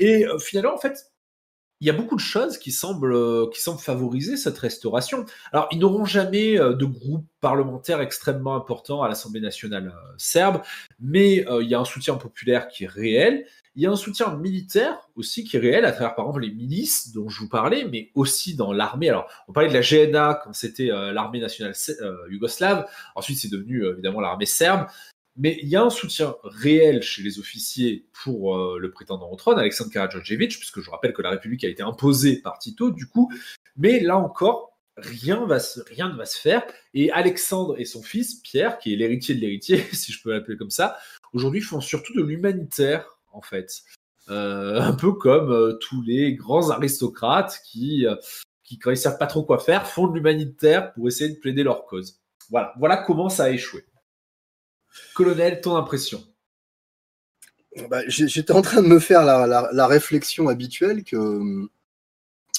[0.00, 1.10] Et finalement, en fait,
[1.80, 5.24] il y a beaucoup de choses qui semblent, euh, qui semblent favoriser cette restauration.
[5.50, 10.60] Alors, ils n'auront jamais euh, de groupe parlementaire extrêmement important à l'Assemblée nationale euh, serbe,
[11.00, 13.46] mais il y a un soutien populaire qui est réel.
[13.76, 16.52] Il y a un soutien militaire aussi qui est réel à travers, par exemple, les
[16.52, 19.08] milices dont je vous parlais, mais aussi dans l'armée.
[19.08, 21.74] Alors, on parlait de la GNA quand c'était l'armée nationale
[22.28, 22.86] yougoslave.
[23.14, 24.86] Ensuite, c'est devenu évidemment l'armée serbe.
[25.36, 29.36] Mais il y a un soutien réel chez les officiers pour euh, le prétendant au
[29.36, 33.06] trône, Alexandre Karadjordjevic, puisque je rappelle que la République a été imposée par Tito, du
[33.06, 33.32] coup.
[33.76, 36.62] Mais là encore, rien, ne va se faire.
[36.94, 40.56] Et Alexandre et son fils, Pierre, qui est l'héritier de l'héritier, si je peux l'appeler
[40.56, 40.98] comme ça,
[41.32, 43.82] aujourd'hui font surtout de l'humanitaire, en fait.
[44.28, 48.04] Euh, un peu comme euh, tous les grands aristocrates qui,
[48.64, 51.62] qui, quand ils savent pas trop quoi faire, font de l'humanitaire pour essayer de plaider
[51.62, 52.20] leur cause.
[52.50, 53.84] Voilà, voilà comment ça a échoué.
[55.14, 56.24] Colonel, ton impression
[57.88, 61.16] bah, J'étais en train de me faire la, réflexion habituelle que.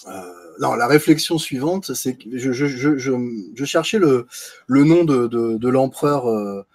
[0.07, 4.27] Euh, non, la réflexion suivante, c'est que je, cherchais le,
[4.67, 6.65] nom de, l'empereur euh,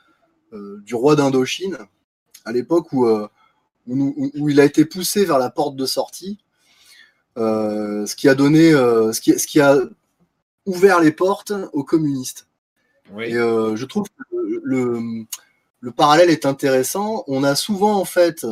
[0.53, 1.79] euh, du roi d'Indochine,
[2.45, 3.07] à l'époque où,
[3.87, 6.39] où, il a été poussé vers la porte de sortie,
[7.37, 9.79] ce qui a donné, ce, qui, ce qui a
[10.65, 12.49] ouvert les portes aux communistes.
[13.19, 15.27] Et je trouve que le, le
[15.91, 17.25] parallèle est intéressant.
[17.27, 18.47] On a souvent en fait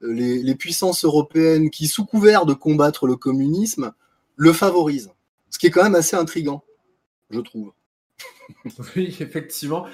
[0.00, 3.92] les, puissances européennes qui, sous couvert de combattre le communisme,
[4.36, 5.12] le favorisent.
[5.50, 6.64] Ce qui est quand même assez intrigant,
[7.30, 7.72] je trouve.
[8.96, 9.86] Oui, effectivement.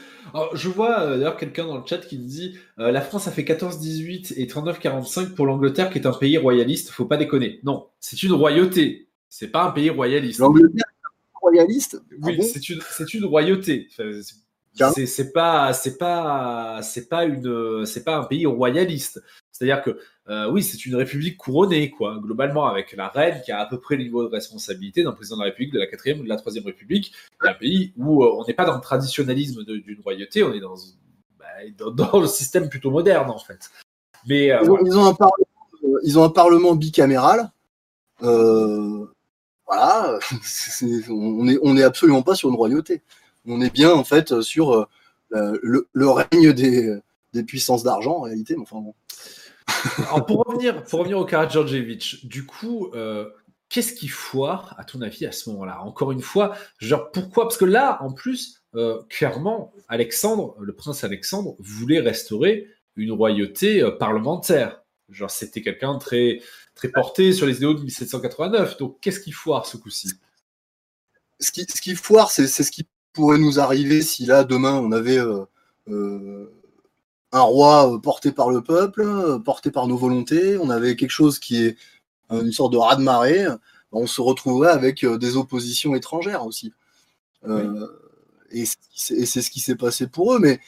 [0.54, 3.42] je vois euh, d'ailleurs quelqu'un dans le chat qui dit euh, la France a fait
[3.42, 6.88] 14-18 et 39-45 pour l'Angleterre, qui est un pays royaliste.
[6.90, 7.60] Faut pas déconner.
[7.64, 9.08] Non, c'est une royauté.
[9.28, 10.38] C'est pas un pays royaliste.
[10.38, 12.00] L'Angleterre est royaliste?
[12.22, 12.80] Oui, ah c'est une,
[13.12, 13.88] une, royauté.
[14.76, 19.22] C'est pas, c'est pas, c'est pas une, c'est pas un pays royaliste.
[19.52, 19.98] C'est-à-dire que
[20.28, 23.80] euh, oui, c'est une république couronnée, quoi, globalement, avec la reine qui a à peu
[23.80, 26.28] près le niveau de responsabilité d'un président de la République de la quatrième ou de
[26.28, 27.12] la troisième République.
[27.40, 30.74] un pays où euh, on n'est pas dans le traditionnalisme d'une royauté, on est dans,
[31.38, 31.46] bah,
[31.92, 33.70] dans, le système plutôt moderne, en fait.
[34.28, 35.46] Mais euh, ils, ont, un parlement,
[36.02, 37.50] ils, ont un parlement, bicaméral.
[38.20, 38.58] voilà,
[41.08, 43.00] on n'est on est absolument pas sur une royauté
[43.46, 44.88] on est bien en fait sur
[45.34, 45.58] euh,
[45.92, 47.00] le, règne des,
[47.46, 48.56] puissances d'argent en réalité.
[48.58, 48.82] enfin
[50.26, 53.28] pour revenir, pour revenir au Karadjordjevic, du coup, euh,
[53.68, 55.82] qu'est-ce qui foire à ton avis à ce moment-là?
[55.82, 57.44] Encore une fois, genre pourquoi?
[57.44, 63.86] Parce que là, en plus, euh, clairement, Alexandre, le prince Alexandre, voulait restaurer une royauté
[63.98, 64.80] parlementaire.
[65.10, 66.40] Genre, c'était quelqu'un très,
[66.74, 68.78] très porté sur les idéaux de 1789.
[68.78, 70.12] Donc, qu'est-ce qui foire ce coup-ci?
[71.38, 74.92] Ce qui, ce qui foire, c'est ce qui pourrait nous arriver si là, demain, on
[74.92, 75.44] avait euh,
[75.88, 76.52] euh,
[77.32, 81.38] un roi euh, porté par le peuple, porté par nos volontés, on avait quelque chose
[81.38, 81.76] qui est
[82.30, 83.46] une sorte de raz-de-marée,
[83.92, 86.72] on se retrouverait avec des oppositions étrangères aussi.
[88.50, 88.64] Et
[88.94, 90.60] c'est ce qui s'est passé pour eux, mais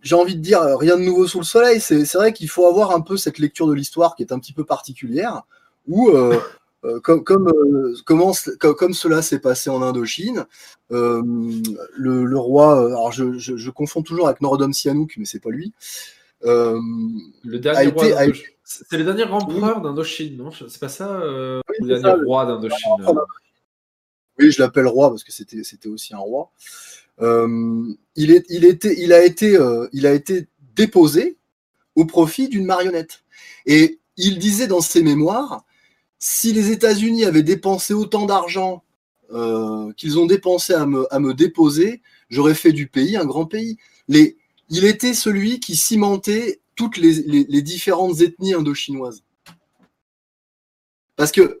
[0.00, 1.80] j'ai envie de dire, rien de nouveau sous le soleil.
[1.80, 4.52] C'est vrai qu'il faut avoir un peu cette lecture de l'histoire qui est un petit
[4.52, 5.42] peu particulière,
[5.88, 6.40] où euh,
[7.02, 10.46] comme, comme, euh, comment, comme, cela s'est passé en Indochine,
[10.92, 11.22] euh,
[11.94, 15.50] le, le, roi, alors je, je, je, confonds toujours avec Norodom Sihanouk, mais c'est pas
[15.50, 15.72] lui.
[16.42, 18.04] le dernier roi
[18.64, 20.50] C'est le dernier empereur d'Indochine, non?
[20.52, 22.92] C'est pas ça Le dernier roi d'Indochine
[24.38, 26.50] Oui, je l'appelle roi parce que c'était, c'était aussi un roi.
[27.20, 29.58] il, est, il, était, il, a été,
[29.92, 31.36] il a été déposé
[31.94, 33.22] au profit d'une marionnette.
[33.66, 35.64] Et il disait dans ses mémoires
[36.20, 38.84] si les États-Unis avaient dépensé autant d'argent
[39.32, 43.46] euh, qu'ils ont dépensé à me, à me déposer, j'aurais fait du pays un grand
[43.46, 43.78] pays.
[44.06, 44.36] Les,
[44.68, 49.22] il était celui qui cimentait toutes les, les, différentes ethnies indochinoises.
[51.16, 51.60] Parce que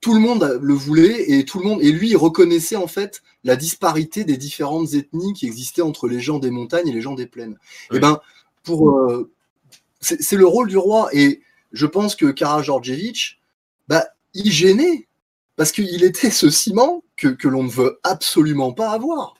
[0.00, 3.22] tout le monde le voulait et tout le monde et lui il reconnaissait en fait
[3.44, 7.14] la disparité des différentes ethnies qui existaient entre les gens des montagnes et les gens
[7.14, 7.58] des plaines.
[7.90, 8.20] Et eh ben
[8.62, 9.30] pour euh,
[10.00, 11.42] c'est le rôle du roi et
[11.72, 13.40] je pense que Kara Georgievich
[13.88, 15.08] bah, il gênait
[15.56, 19.34] parce qu'il était ce ciment que, que l'on ne veut absolument pas avoir.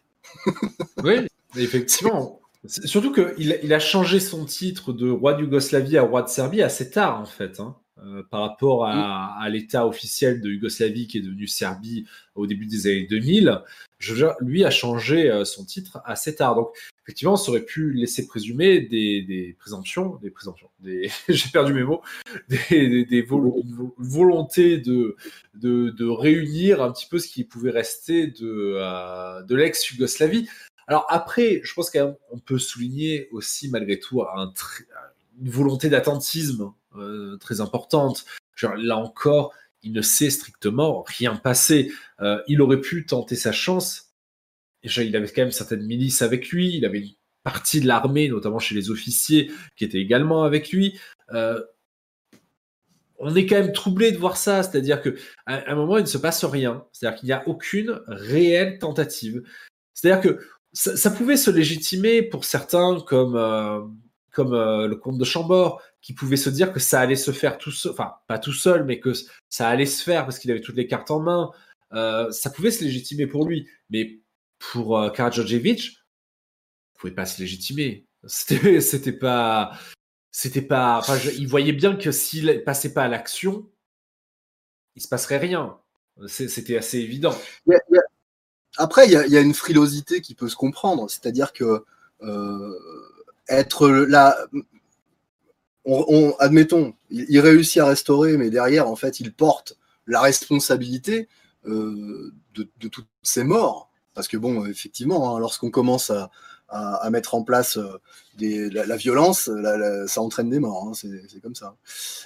[1.04, 1.26] oui,
[1.56, 2.40] effectivement.
[2.66, 6.62] Surtout qu'il il a changé son titre de roi de Yougoslavie à roi de Serbie
[6.62, 11.18] assez tard, en fait, hein, euh, par rapport à, à l'état officiel de Yougoslavie qui
[11.18, 13.62] est devenu Serbie au début des années 2000.
[13.98, 16.56] Je, lui a changé euh, son titre assez tard.
[16.56, 16.68] Donc,
[17.06, 22.02] effectivement, ça aurait pu laisser présumer des, présomptions, des présomptions, des, j'ai perdu mes mots,
[22.48, 23.24] des,
[23.96, 25.16] volontés de,
[26.04, 30.48] réunir un petit peu ce qui pouvait rester de, euh, l'ex-Yougoslavie.
[30.88, 34.22] Alors après, je pense qu'on peut souligner aussi malgré tout
[35.40, 38.24] une volonté d'attentisme euh, très importante.
[38.62, 39.52] là encore,
[39.84, 41.92] il ne sait strictement rien passer.
[42.20, 44.05] Euh, il aurait pu tenter sa chance
[44.86, 47.14] il avait quand même certaines milices avec lui, il avait une
[47.46, 50.98] partie de l'armée, notamment chez les officiers, qui étaient également avec lui.
[51.32, 51.62] Euh,
[53.18, 55.12] on est quand même troublé de voir ça, c'est-à-dire qu'à
[55.46, 59.42] un moment, il ne se passe rien, c'est-à-dire qu'il n'y a aucune réelle tentative.
[59.94, 60.40] C'est-à-dire que
[60.72, 63.80] ça, pouvait se légitimer pour certains comme, euh,
[64.32, 67.58] comme euh, le comte de Chambord, qui pouvait se dire que ça allait se faire
[67.58, 69.12] tout seul, enfin pas tout seul, mais que
[69.48, 71.50] ça allait se faire parce qu'il avait toutes les cartes en main.
[72.32, 74.20] ça pouvait se légitimer pour lui, mais
[74.72, 78.06] pour euh, Karadjojevic, vous pouvez pas se légitimer.
[78.26, 79.72] C'était, c'était pas,
[80.30, 80.98] c'était pas.
[80.98, 83.68] Enfin, il voyait bien que s'il passait pas à l'action,
[84.94, 85.78] il se passerait rien.
[86.26, 87.36] C'était assez évident.
[88.78, 91.84] Après, il y, a, une frilosité qui peut se comprendre, c'est-à-dire que
[92.22, 92.74] euh,
[93.48, 94.36] être là,
[95.84, 101.28] on, admettons, il, réussit à restaurer, mais derrière, en fait, il porte la responsabilité
[101.66, 103.90] euh, de, de, toutes ces morts.
[104.16, 106.30] Parce que bon, effectivement, hein, lorsqu'on commence à,
[107.10, 109.48] mettre en place euh, la, violence,
[110.06, 110.88] ça entraîne des morts.
[110.88, 111.76] Hein, c'est comme ça.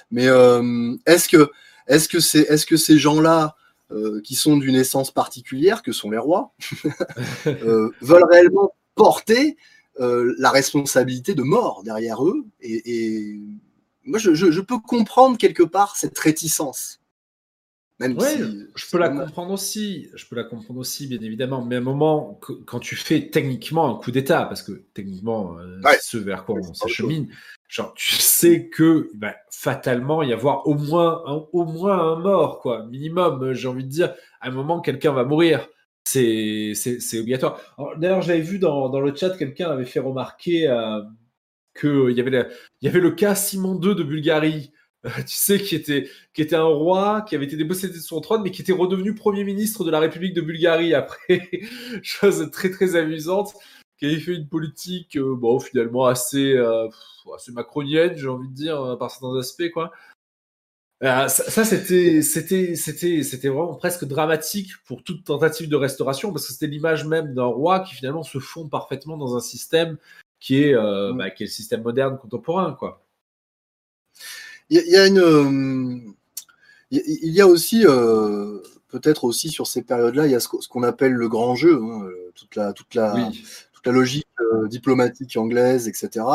[0.09, 1.51] Mais euh, est-ce que,
[1.87, 3.55] est-ce que, c'est, est-ce que ces gens-là,
[3.91, 6.53] euh, qui sont d'une essence particulière, que sont les rois,
[7.45, 9.57] veulent réellement porter
[9.99, 12.45] la responsabilité de mort derrière eux?
[12.61, 13.37] Et,
[14.05, 17.00] moi, je, peux comprendre quelque part cette réticence
[18.01, 20.09] je peux la comprendre aussi.
[20.15, 21.63] Je peux la comprendre aussi, bien évidemment.
[21.63, 25.79] Mais à un moment, quand tu fais techniquement un coup d'État, parce que techniquement, euh,
[26.01, 27.27] ce vers quoi on s'achemine,
[27.67, 32.59] genre, tu sais que va fatalement y avoir au moins un, au moins un mort,
[32.59, 33.43] quoi, minimum.
[33.43, 35.67] Euh, j'ai envie de dire, à un moment, quelqu'un va mourir.
[36.03, 36.73] C'est
[37.19, 37.61] obligatoire.
[37.97, 41.01] D'ailleurs, j'avais vu dans, dans, le chat, quelqu'un avait fait remarquer euh,
[41.79, 42.47] qu'il y, avait
[42.81, 44.71] il y avait le cas Simon II de Bulgarie.
[45.27, 48.43] tu sais, qui était, qui était un roi, qui avait été dépossédé de son trône,
[48.43, 51.49] mais qui était redevenu Premier ministre de la République de Bulgarie après.
[52.03, 53.53] Chose très très amusante,
[53.97, 56.87] qui avait fait une politique, euh, bon, finalement assez, euh,
[57.35, 59.91] assez macronienne, j'ai envie de dire, euh, par certains aspects, quoi.
[61.01, 66.45] ça, ça c'était, c'était, c'était, c'était vraiment presque dramatique pour toute tentative de restauration, parce
[66.45, 69.97] que c'était l'image même d'un roi qui finalement se fond parfaitement dans un système
[70.39, 73.03] qui est, bah, qui est le système moderne contemporain, quoi
[74.71, 76.13] il y, a une,
[76.91, 80.83] il y a aussi euh, peut-être aussi sur ces périodes-là, il y a ce qu'on
[80.83, 83.29] appelle le grand jeu, hein, euh, toute la toute la
[83.73, 86.25] toute la logique euh, diplomatique anglaise, etc.,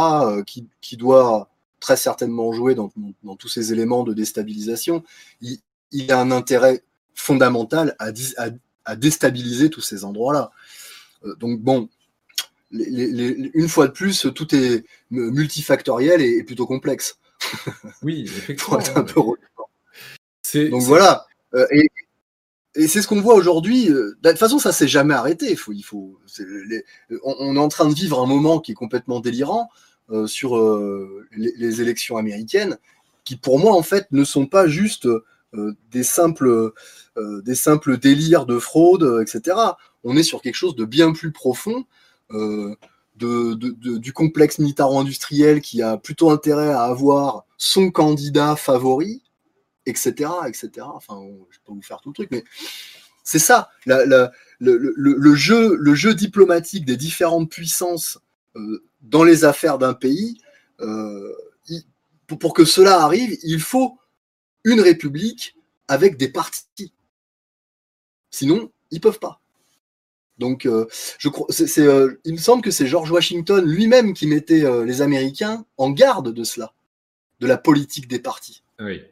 [0.47, 1.49] qui, qui, doit
[1.81, 5.03] très certainement jouer dans, dans, tous ces éléments de déstabilisation.
[5.41, 5.59] Il,
[5.93, 6.83] y a un intérêt
[7.15, 8.11] fondamental à,
[8.85, 10.51] à, déstabiliser tous ces endroits-là.
[11.39, 11.89] donc bon,
[12.71, 17.19] les, une fois de plus, tout est multifactoriel et plutôt complexe.
[18.03, 18.79] Oui, effectivement.
[20.71, 21.27] Donc voilà.
[21.55, 21.89] Euh, et,
[22.89, 23.91] c'est ce qu'on voit aujourd'hui.
[23.91, 25.51] Euh, de toute façon, ça s'est jamais arrêté.
[25.51, 26.19] Il faut, il faut,
[27.25, 29.71] on, est en train de vivre un moment qui est complètement délirant
[30.11, 30.57] euh, sur
[31.37, 32.79] les, élections américaines,
[33.25, 35.09] qui pour moi en fait ne sont pas juste
[35.91, 36.73] des simples,
[37.17, 39.57] des simples délires de fraude, etc.
[40.05, 41.87] On est sur quelque chose de bien plus profond
[43.17, 49.23] du complexe militaro-industriel qui a plutôt intérêt à avoir son candidat favori,
[49.87, 50.31] etc.
[50.47, 50.87] etc.
[50.95, 52.45] Enfin, je peux vous faire tout le truc, mais
[53.25, 58.19] c'est ça, le, jeu, diplomatique des différentes puissances
[58.55, 60.39] euh, dans les affaires d'un pays.
[60.81, 61.33] Euh,
[62.27, 63.99] pour, que cela arrive, il faut
[64.65, 65.57] une république
[65.89, 66.93] avec des partis.
[68.31, 69.41] Sinon, ils peuvent pas.
[70.39, 70.87] Donc, euh,
[71.19, 74.85] je crois, c'est, euh, il me semble que c'est George Washington lui-même qui mettait euh,
[74.85, 76.73] les Américains en garde de cela,
[77.41, 78.63] de la politique des partis.
[78.79, 79.03] Oui.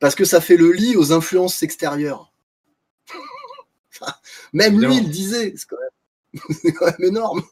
[0.00, 2.32] Parce que ça fait le lit aux influences extérieures.
[4.52, 5.90] même lui, il disait, c'est quand même
[6.50, 7.42] c'est quand même énorme.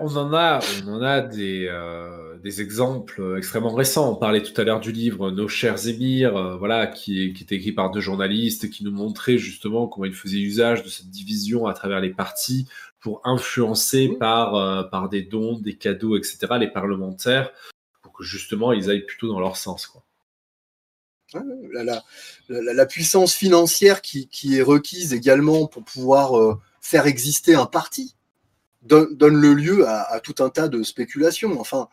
[0.00, 4.12] on en a, on en a des, euh, des exemples extrêmement récents.
[4.12, 7.52] On parlait tout à l'heure du livre Nos chers émirs, euh, voilà, qui, qui est
[7.52, 11.66] écrit par deux journalistes qui nous montraient justement comment ils faisaient usage de cette division
[11.66, 12.68] à travers les partis
[13.00, 16.38] pour influencer par, euh, par des dons, des cadeaux, etc.
[16.60, 17.50] les parlementaires
[18.02, 19.86] pour que justement ils aillent plutôt dans leur sens.
[19.86, 20.04] Quoi.
[21.72, 22.02] La, la,
[22.50, 28.16] la, puissance financière qui, qui, est requise également pour pouvoir faire exister un parti.
[28.82, 31.58] donne, le lieu à, tout un tas de spéculations.
[31.58, 31.88] Enfin,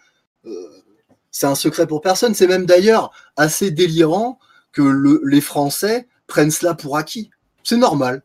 [1.32, 2.34] c'est un secret pour personne.
[2.34, 4.40] C'est même d'ailleurs assez délirant
[4.74, 4.82] que
[5.26, 7.30] les Français prennent cela pour acquis.
[7.64, 8.24] C'est normal.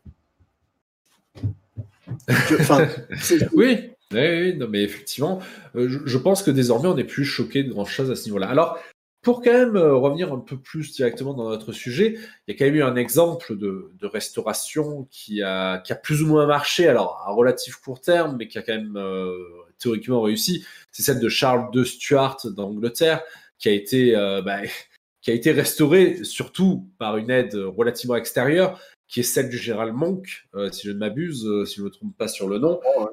[3.53, 5.39] oui, oui, non, mais effectivement,
[5.75, 8.47] euh, je, pense que désormais, on n'est plus choqué de grand-chose à ce niveau-là.
[8.47, 8.79] Alors,
[9.25, 12.15] pour quand même euh, revenir un peu plus directement dans notre sujet,
[12.47, 16.45] il y a quand même eu un exemple de, restauration qui a, plus ou moins
[16.45, 19.35] marché, alors à relatif court terme, mais qui a quand même euh,
[19.79, 20.63] théoriquement réussi.
[20.91, 23.23] C'est celle de Charles II Stuart d'Angleterre,
[23.57, 24.13] qui a été,
[24.45, 24.59] bah,
[25.21, 29.91] qui a été restaurée surtout par une aide relativement extérieure, qui est celle du général
[29.91, 32.79] Monk, si je ne m'abuse, si je ne me trompe pas sur le nom.
[32.95, 33.09] Oh,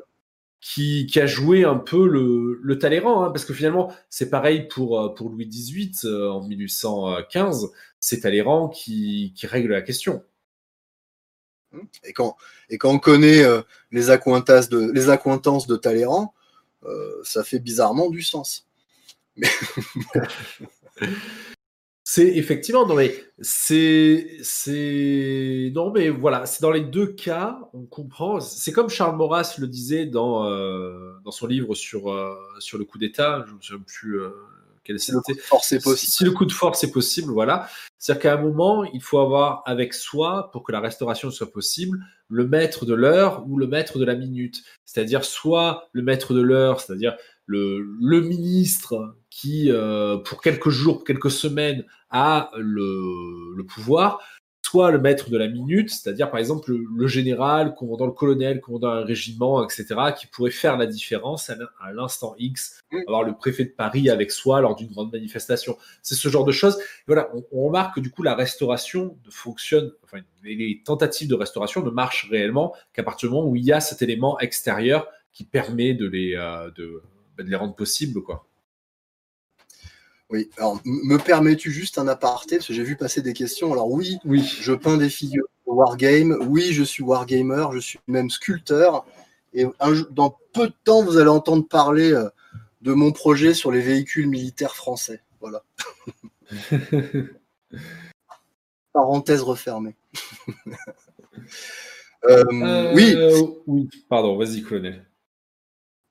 [0.62, 4.98] qui, a joué un peu le, le Talleyrand, hein, parce que finalement, c'est pareil pour,
[4.98, 10.24] euh, pour Louis XVIII euh, en 1815, c'est Talleyrand qui, qui règle la question.
[12.04, 12.36] Et quand,
[12.70, 16.32] et quand on connaît euh, les, accointances de, les accointances de Talleyrand,
[17.22, 18.68] ça fait bizarrement du sens.
[19.36, 19.48] Mais...
[22.14, 27.86] C'est effectivement, non mais c'est, c'est, non mais voilà, c'est dans les deux cas, on
[27.86, 28.38] comprend.
[28.38, 32.84] C'est comme Charles Maurras le disait dans euh, dans son livre sur euh, sur le
[32.84, 33.46] coup d'État.
[33.48, 34.28] Je ne sais plus euh,
[34.98, 35.40] c'était.
[35.40, 36.12] Force est possible.
[36.12, 37.66] Si le coup de force est possible, voilà.
[37.96, 41.98] C'est-à-dire qu'à un moment, il faut avoir avec soi, pour que la restauration soit possible,
[42.28, 44.62] le maître de l'heure ou le maître de la minute.
[44.84, 51.04] C'est-à-dire soit le maître de l'heure, c'est-à-dire le, le ministre qui, euh, pour quelques jours,
[51.04, 54.20] quelques semaines, a le, le, pouvoir,
[54.62, 58.90] soit le maître de la minute, c'est-à-dire par exemple le, général, commandant le colonel, commandant
[58.90, 59.86] un régiment, etc.,
[60.18, 64.60] qui pourrait faire la différence à, l'instant X, avoir le préfet de Paris avec soi
[64.60, 65.78] lors d'une grande manifestation.
[66.02, 66.78] C'est ce genre de choses.
[67.06, 71.82] voilà, on, remarque que du coup la restauration ne fonctionne, enfin les tentatives de restauration
[71.82, 75.44] ne marchent réellement qu'à partir du moment où il y a cet élément extérieur qui
[75.44, 77.02] permet de les, euh, de,
[77.38, 78.46] de les rendre possibles, quoi.
[80.32, 83.70] Oui, alors me permets-tu juste un aparté Parce que j'ai vu passer des questions.
[83.70, 86.38] Alors oui, oui, je peins des figures Wargame.
[86.48, 87.66] Oui, je suis Wargamer.
[87.74, 89.04] Je suis même sculpteur.
[89.52, 89.66] Et
[90.10, 92.30] dans peu de temps, vous allez entendre parler euh,
[92.80, 95.20] de mon projet sur les véhicules militaires français.
[95.40, 95.62] Voilà.
[98.94, 99.94] Parenthèse refermée.
[102.24, 103.16] Euh, euh, oui.
[103.66, 105.04] Oui, pardon, vas-y, colonel.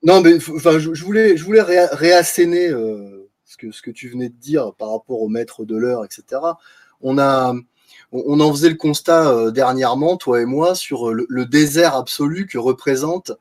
[0.02, 2.70] Non, mais enfin, je, voulais, je voulais réasséner
[3.52, 6.40] ce que, ce que tu venais de dire par rapport au maître de l'heure, etc.
[7.02, 7.54] On, a,
[8.12, 12.56] on, en faisait le constat euh, dernièrement, toi et moi, sur le, désert absolu que
[12.56, 13.32] représente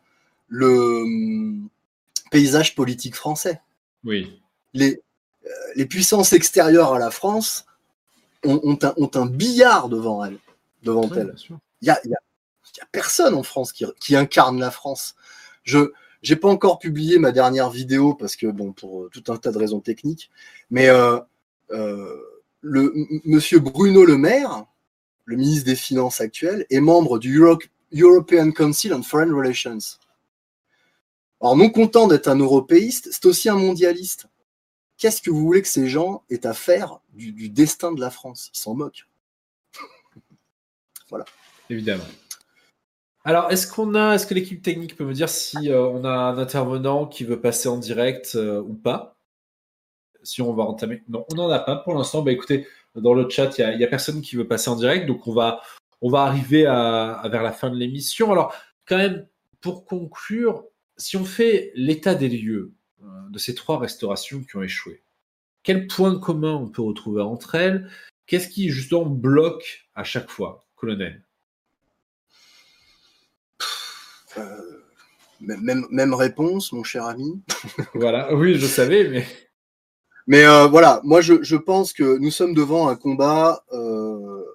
[0.49, 1.70] le hum,
[2.30, 3.62] paysage politique français.
[4.03, 4.41] Oui.
[4.74, 5.01] Les,
[5.45, 7.66] euh, les puissances extérieures à la France
[8.43, 10.39] ont, un, billard devant elles.
[10.84, 11.34] Devant elles.
[11.49, 12.20] Il n'y a, y a,
[12.78, 15.16] y a, personne en France qui, qui incarne la France.
[15.64, 19.38] Je, j'ai pas encore publié ma dernière vidéo parce que bon pour euh, tout un
[19.38, 20.30] tas de raisons techniques,
[20.70, 21.20] mais euh,
[21.72, 22.16] euh,
[22.62, 22.94] le
[23.26, 24.66] Monsieur Bruno Le Maire,
[25.26, 27.42] le ministre des Finances actuel, est membre du
[27.94, 29.80] European Council on Foreign Relations.
[31.42, 34.28] Alors non content d'être un européiste, c'est aussi un mondialiste.
[34.98, 38.12] Qu'est-ce que vous voulez que ces gens aient à faire du, du destin de la
[38.12, 38.52] France?
[38.54, 39.08] Ils s'en moquent.
[41.10, 41.26] voilà.
[41.72, 42.04] Évidemment.
[43.24, 46.12] Alors, est-ce qu'on a, est-ce que l'équipe technique peut me dire si euh, on a
[46.12, 49.16] un intervenant qui veut passer en direct euh, ou pas?
[50.24, 51.04] Si on va entamer.
[51.08, 52.24] Non, on n'en a pas pour l'instant.
[52.24, 55.28] Bah écoutez, dans le chat, il n'y a, personne qui veut passer en direct, donc
[55.28, 55.62] on va,
[56.14, 58.32] arriver vers la fin de l'émission.
[58.32, 58.56] Alors,
[58.86, 59.28] quand même,
[59.62, 60.66] pour conclure,
[60.98, 65.04] si on fait l'état des lieux euh, de ces trois restaurations qui ont échoué,
[65.64, 67.90] quel point commun on peut retrouver entre elles?
[68.26, 71.24] Qu'est-ce qui justement bloque à chaque fois, colonel?
[74.38, 74.82] Euh,
[75.40, 77.42] même, même réponse, mon cher ami.
[77.94, 79.26] voilà, oui, je savais, mais.
[80.28, 84.46] Mais euh, voilà, moi je, je, pense que nous sommes devant un combat, euh,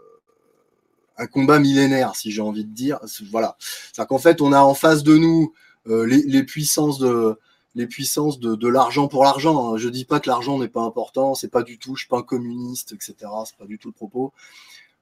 [1.18, 3.00] un combat millénaire, si j'ai envie de dire.
[3.32, 3.56] Voilà,
[3.92, 5.52] c'est qu'en fait, on a en face de nous
[5.86, 7.36] les, les, puissances de
[7.74, 9.74] les puissances de, de l'argent pour l'argent.
[9.74, 9.76] Hein.
[9.76, 12.18] Je dis pas que l'argent n'est pas important, c'est pas du tout, je suis pas
[12.18, 13.14] un communiste, etc.
[13.44, 14.32] C'est pas du tout le propos.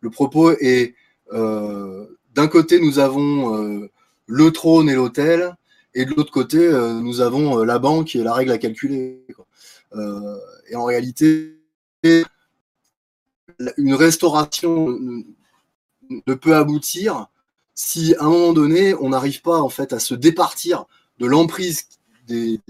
[0.01, 0.95] Le propos est
[1.31, 3.87] d'un côté, nous avons
[4.27, 5.55] le trône et l'hôtel,
[5.95, 9.25] et de l'autre côté, euh, nous avons euh, la banque et la règle à calculer.
[9.95, 11.61] Euh, et en réalité,
[12.03, 14.99] une restauration
[16.11, 17.29] ne peut aboutir
[17.77, 20.85] si à un moment donné, on n'arrive pas en fait à se départir
[21.19, 21.89] de l'emprise
[22.27, 22.61] des,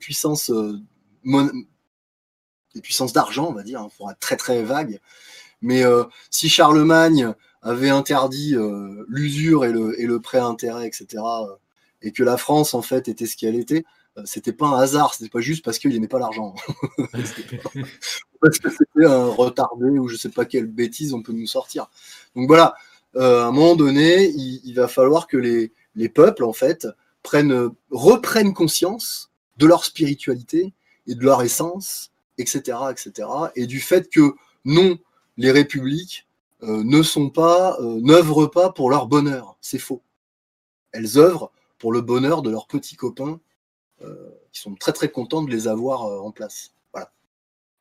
[0.00, 0.50] puissances
[2.74, 5.00] des puissances d'argent, on va dire, hein, pour être très très vague.
[5.60, 5.82] Mais
[6.30, 11.54] si Charlemagne avait interdit euh, l'usure et le, prêt intérêt, etc., euh,
[12.02, 13.84] et que la France en fait était ce qu'elle était,
[14.24, 16.54] c'était pas un hasard, c'était pas juste parce qu'il n'aimait pas l'argent.
[18.40, 21.88] parce que c'était un retardé ou je sais pas quelle bêtise on peut nous sortir.
[22.34, 22.74] Donc voilà,
[23.16, 26.86] à un moment donné, il, va falloir que les, les, peuples en fait
[27.22, 30.72] prennent, reprennent conscience de leur spiritualité
[31.06, 34.34] et de leur essence, etc., etc., et du fait que
[34.64, 34.98] non,
[35.36, 36.26] les républiques
[36.62, 39.56] euh, ne sont pas, euh, n'œuvrent pas pour leur bonheur.
[39.60, 40.02] C'est faux.
[40.92, 43.40] Elles œuvrent pour le bonheur de leurs petits copains
[44.02, 46.74] euh, qui sont très très contents de les avoir en place.
[46.92, 47.12] Voilà.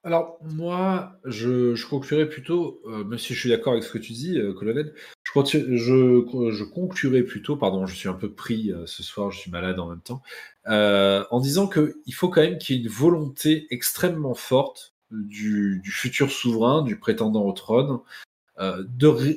[0.03, 4.39] Alors moi, je, conclurai plutôt, même si je suis d'accord avec ce que tu dis,
[4.57, 4.93] colonel,
[5.25, 9.89] je, conclurai plutôt, pardon, je suis un peu pris ce soir, je suis malade en
[9.89, 10.21] même temps,
[10.67, 16.32] en disant qu'il faut quand même qu'il y ait une volonté extrêmement forte du, futur
[16.32, 17.99] souverain, du prétendant au trône,
[18.60, 18.84] euh,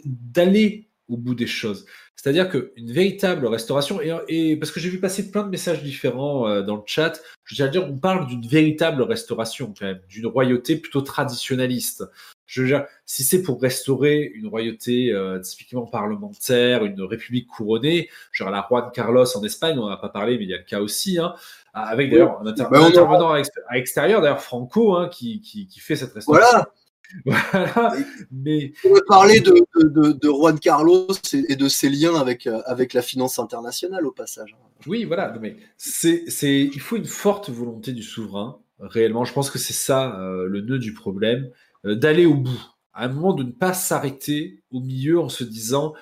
[0.05, 1.85] d'aller au bout des choses.
[2.17, 6.63] C'est-à-dire qu'une véritable restauration, et, parce que j'ai vu passer plein de messages différents euh,
[6.63, 11.01] dans le chat, je dire, on parle d'une véritable restauration, quand même, d'une royauté plutôt
[11.01, 12.05] traditionnaliste.
[12.47, 18.09] Je veux dire, si c'est pour restaurer une royauté euh, typiquement parlementaire, une république couronnée,
[18.31, 20.59] genre la Juan Carlos en Espagne, on n'en a pas parlé, mais il y a
[20.59, 21.35] le cas aussi, hein,
[21.75, 23.43] avec d'ailleurs un, bah, intervenant à,
[23.75, 26.47] l'extérieur, d'ailleurs Franco, hein, qui, qui, qui, fait cette restauration.
[26.51, 26.73] Voilà.
[27.25, 27.95] Voilà,
[28.31, 28.73] mais...
[28.85, 32.95] On va parler de, de, de, Juan Carlos et de ses liens avec, euh, avec
[32.95, 34.57] la finance internationale au passage.
[34.87, 39.25] Oui, voilà, mais c'est, c'est, il faut une forte volonté du souverain, réellement.
[39.25, 41.51] Je pense que c'est ça euh, le nœud du problème,
[41.85, 42.61] euh, d'aller au bout.
[42.95, 45.95] À un moment, de ne pas s'arrêter au milieu en se disant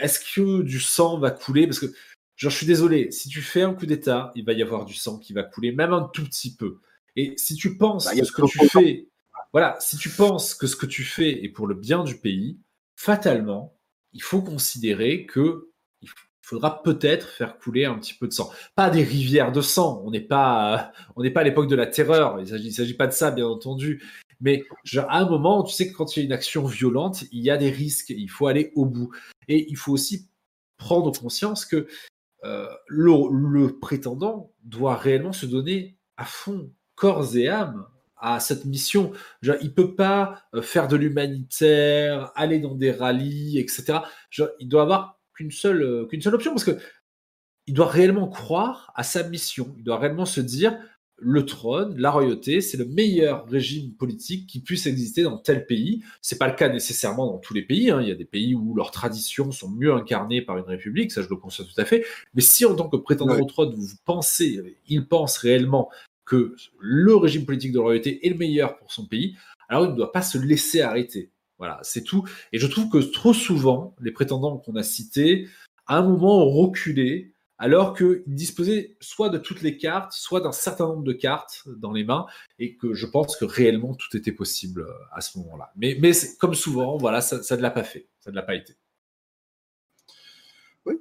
[0.00, 1.66] est-ce que du sang va couler?
[1.66, 1.88] Parce que,
[2.36, 4.94] genre, je suis désolé, si tu fais un coup d'État, il va y avoir du
[4.94, 6.78] sang qui va couler, même un tout petit peu.
[7.16, 9.08] Et si tu penses bah, que ce que tu fais
[9.52, 12.58] voilà, si tu penses que ce que tu fais est pour le bien du pays,
[12.96, 13.78] fatalement,
[14.12, 15.70] il faut considérer que
[16.02, 16.08] il
[16.42, 18.50] faudra peut-être faire couler un petit peu de sang.
[18.74, 20.00] Pas des rivières de sang.
[20.04, 22.40] On n'est pas, on n'est pas à l'époque de la terreur.
[22.40, 24.02] Il ne s'agit pas de ça, bien entendu.
[24.40, 24.64] Mais
[24.96, 27.50] à un moment, tu sais que quand il y a une action violente, il y
[27.50, 28.08] a des risques.
[28.08, 29.10] Il faut aller au bout.
[29.46, 30.30] Et il faut aussi
[30.78, 31.86] prendre conscience que
[32.44, 37.86] euh, le prétendant doit réellement se donner à fond, corps et âme,
[38.20, 39.12] à cette mission.
[39.42, 44.00] Genre, il peut pas euh, faire de l'humanitaire, aller dans des rallyes, etc.
[44.30, 46.78] Genre, il doit avoir qu'une seule, euh, qu'une seule option parce que
[47.66, 49.74] il doit réellement croire à sa mission.
[49.76, 50.78] Il doit réellement se dire
[51.20, 56.02] le trône, la royauté, c'est le meilleur régime politique qui puisse exister dans tel pays.
[56.22, 57.90] C'est pas le cas nécessairement dans tous les pays.
[57.90, 58.00] Hein.
[58.00, 61.22] Il y a des pays où leurs traditions sont mieux incarnées par une république, ça
[61.22, 62.04] je le conçois tout à fait.
[62.34, 65.90] Mais si en tant que prétendant au trône, vous pensez, il pense réellement
[66.28, 69.36] que le régime politique de royauté est le meilleur pour son pays,
[69.68, 71.30] alors il ne doit pas se laisser arrêter.
[71.56, 72.24] Voilà, c'est tout.
[72.52, 75.48] Et je trouve que trop souvent, les prétendants qu'on a cités,
[75.86, 80.52] à un moment, ont reculé, alors qu'ils disposaient soit de toutes les cartes, soit d'un
[80.52, 82.26] certain nombre de cartes dans les mains,
[82.58, 85.72] et que je pense que réellement tout était possible euh, à ce moment-là.
[85.76, 88.54] Mais, mais comme souvent, voilà, ça, ça ne l'a pas fait, ça ne l'a pas
[88.54, 88.76] été.
[90.86, 91.00] Oui.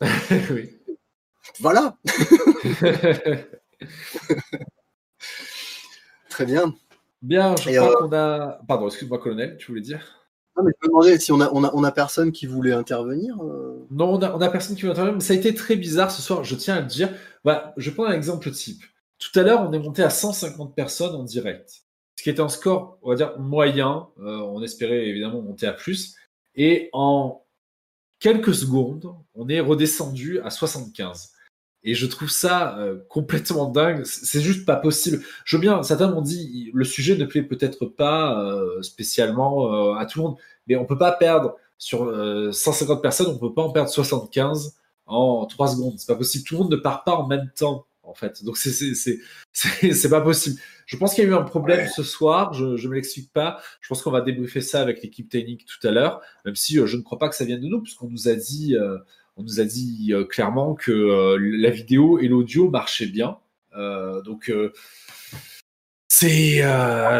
[1.60, 1.96] Voilà.
[6.30, 6.74] Très bien.
[7.22, 8.60] Bien, je crois euh, qu'on a.
[8.68, 10.18] Pardon, excuse-moi, colonel, tu voulais dire?
[10.56, 13.36] Non, mais je me demandais si on a, on a, personne qui voulait intervenir.
[13.42, 13.86] Euh.
[13.90, 16.44] Non, on a, personne qui voulait intervenir, mais ça a été très bizarre ce soir,
[16.44, 17.10] je tiens à le dire.
[17.44, 18.82] Voilà, je prends un exemple type.
[19.18, 21.84] Tout à l'heure, on est monté à 150 personnes en direct,
[22.16, 24.08] ce qui était un score, on va dire, moyen.
[24.20, 26.14] Euh, on espérait évidemment monter à plus.
[26.54, 27.44] Et en
[28.20, 31.32] quelques secondes, on est redescendu à 75.
[31.84, 34.04] Et je trouve ça euh, complètement dingue.
[34.04, 35.22] C'est juste pas possible.
[35.44, 39.94] Je veux bien, certains m'ont dit, le sujet ne plaît peut-être pas euh, spécialement euh,
[39.94, 42.12] à tout le monde, mais on peut pas perdre sur
[42.52, 44.74] 150 personnes, on peut pas en perdre 75
[45.06, 45.94] en 3 secondes.
[45.96, 46.44] C'est pas possible.
[46.44, 48.44] Tout le monde ne part pas en même temps, en fait.
[48.44, 49.20] Donc c'est
[50.10, 50.60] pas possible.
[50.86, 52.52] Je pense qu'il y a eu un problème ce soir.
[52.52, 53.60] Je ne me l'explique pas.
[53.80, 56.96] Je pense qu'on va débriefer ça avec l'équipe technique tout à l'heure, même si je
[56.96, 58.76] ne crois pas que ça vienne de nous, puisqu'on nous a dit
[59.38, 63.38] on nous a dit euh, clairement que euh, la vidéo et l'audio marchaient bien.
[63.76, 64.52] Euh, donc
[66.08, 66.62] c'est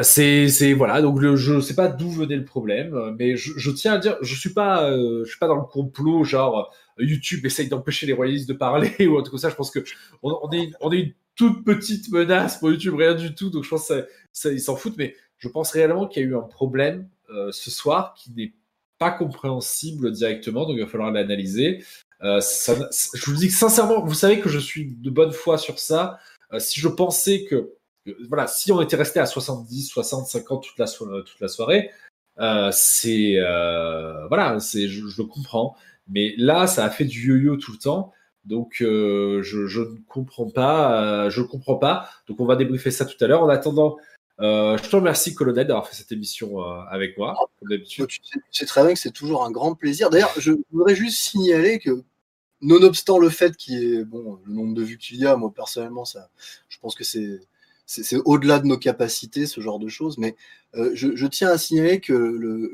[0.02, 1.00] c'est voilà.
[1.00, 4.52] Donc je sais pas d'où venait le problème mais je, tiens à dire je suis
[4.52, 8.92] pas je suis pas dans le complot genre YouTube essaye d'empêcher les royalistes de parler
[9.06, 9.42] ou autre chose.
[9.42, 9.80] Ça je pense que
[10.22, 13.50] on, est on est une toute petite menace pour YouTube rien du tout.
[13.50, 13.92] Donc je pense
[14.32, 14.96] que s'en foutent.
[14.98, 17.08] Mais je pense réellement qu'il y a eu un problème
[17.52, 18.54] ce soir qui n'est
[18.98, 20.66] pas compréhensible directement.
[20.66, 21.84] Donc il va falloir l'analyser
[22.22, 25.78] euh, je vous dis que sincèrement, vous savez que je suis de bonne foi sur
[25.78, 26.18] ça.
[26.52, 27.74] Euh, si je pensais que,
[28.28, 31.90] voilà, si on était resté à 70, 60, 50 toute la, toute la soirée,
[32.40, 33.36] euh, c'est
[34.28, 35.76] voilà, c'est je, le comprends.
[36.08, 38.12] Mais là, ça a fait du yo-yo tout le temps.
[38.48, 41.26] Donc, euh, je, ne comprends pas.
[41.26, 42.08] Euh, je comprends pas.
[42.26, 43.42] Donc, on va débriefer ça tout à l'heure.
[43.42, 43.98] En attendant,
[44.40, 48.06] euh, je te remercie, Colonel, d'avoir fait cette émission avec moi, comme d'habitude.
[48.06, 50.08] Tu sais, très bien que c'est toujours un grand plaisir.
[50.08, 52.02] D'ailleurs, je voudrais juste signaler que,
[52.60, 55.52] nonobstant le fait qu'il y ait bon, le nombre de vues qu'il y a, moi
[55.54, 56.30] personnellement, ça,
[56.68, 57.40] je pense que c'est
[57.90, 60.18] c'est au-delà de nos capacités, ce genre de choses.
[60.18, 60.36] Mais
[60.74, 62.70] je, tiens à signaler que le,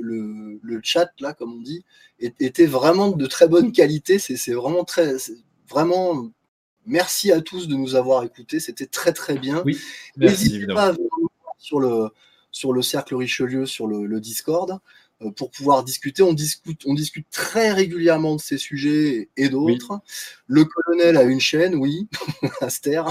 [0.61, 1.85] le, chat, là, comme on dit,
[2.18, 4.18] était vraiment de très bonne qualité.
[4.18, 5.14] C'est vraiment très,
[5.70, 6.30] vraiment,
[6.85, 8.59] merci à tous de nous avoir écoutés.
[8.59, 9.62] C'était très très bien.
[9.64, 9.78] Oui,
[10.16, 10.95] N'hésitez pas à
[11.59, 12.11] sur le,
[12.51, 14.76] sur le cercle Richelieu, sur le, Discord, euh,
[15.37, 16.23] pour pouvoir discuter.
[16.23, 20.01] On discute, on discute très régulièrement de ces sujets et d'autres.
[20.47, 22.09] Le colonel a une chaîne, oui,
[22.61, 23.03] Aster.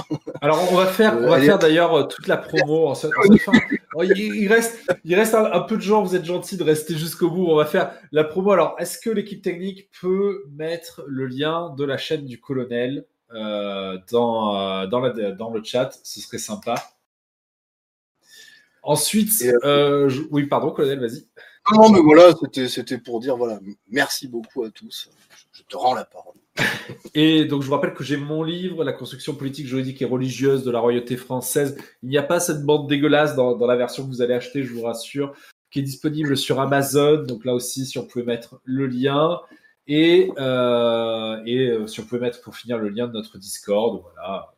[0.41, 2.87] Alors on va faire, on va faire d'ailleurs euh, toute la promo.
[2.87, 2.93] En,
[3.95, 6.03] oh, il, reste, il reste un, peu de gens.
[6.03, 7.47] Vous êtes gentils de rester jusqu'au bout.
[7.47, 8.51] On va faire la promo.
[8.51, 13.97] Alors, est-ce que l'équipe technique peut mettre le lien de la chaîne du colonel euh,
[14.11, 15.91] dans, dans, la, dans le chat?
[16.03, 16.75] Ce serait sympa.
[18.83, 19.31] Ensuite,
[20.29, 21.25] oui, pardon, colonel, vas-y.
[21.71, 22.33] Non, mais voilà,
[22.67, 23.59] c'était pour dire voilà,
[23.89, 25.09] merci beaucoup à tous.
[25.53, 26.33] Je te rends la parole.
[27.13, 30.63] Et donc, je vous rappelle que j'ai mon livre, La construction politique, juridique et religieuse
[30.63, 31.77] de la royauté française.
[32.01, 34.73] Il n'y a pas cette bande dégueulasse dans, la version que vous allez acheter, je
[34.73, 35.33] vous rassure,
[35.71, 37.23] qui est disponible sur Amazon.
[37.23, 39.39] Donc là aussi, si on pouvait mettre le lien.
[39.87, 44.53] Et, euh, euh, si on pouvait mettre pour finir le lien de notre Discord, voilà.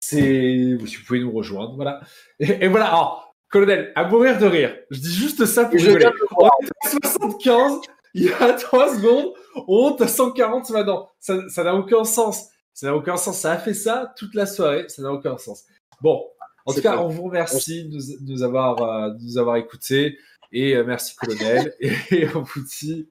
[0.00, 2.00] Si vous pouvez nous rejoindre, voilà.
[2.38, 3.23] Et, voilà.
[3.54, 4.76] Colonel, à mourir de rire.
[4.90, 6.08] Je dis juste ça pour rigoler.
[6.36, 7.82] On est à 75,
[8.14, 9.32] il y a 3 secondes,
[9.68, 11.08] on monte à 140 maintenant.
[11.20, 12.48] Ça n'a aucun sens.
[12.72, 13.38] Ça n'a aucun sens.
[13.38, 14.86] Ça a fait ça toute la soirée.
[14.88, 15.66] Ça n'a aucun sens.
[16.00, 16.24] Bon,
[16.66, 20.18] en tout cas, on vous remercie de nous, avoir, euh, nous avoir écoutés.
[20.50, 21.74] Et euh, merci, colonel.
[22.10, 23.08] et, on vous dit,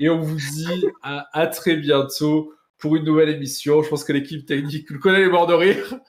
[0.00, 3.80] et on vous dit à, à, très bientôt pour une nouvelle émission.
[3.84, 6.00] Je pense que l'équipe technique, le colonel est mort de rire.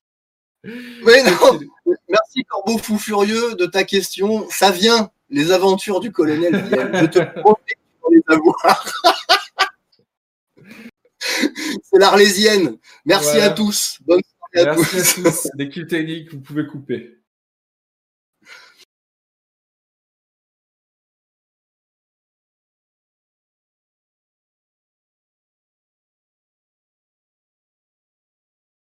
[0.64, 1.60] Mais non
[2.44, 4.48] Corbeau Fou Furieux de ta question.
[4.50, 7.78] Ça vient, les aventures du colonel Je te promets
[8.10, 8.84] de les avoir.
[11.20, 12.78] C'est l'Arlésienne.
[13.06, 14.00] Merci à tous.
[14.06, 14.22] Bonne
[14.54, 15.20] soirée à tous.
[15.26, 15.50] à tous.
[16.32, 17.19] Vous pouvez couper.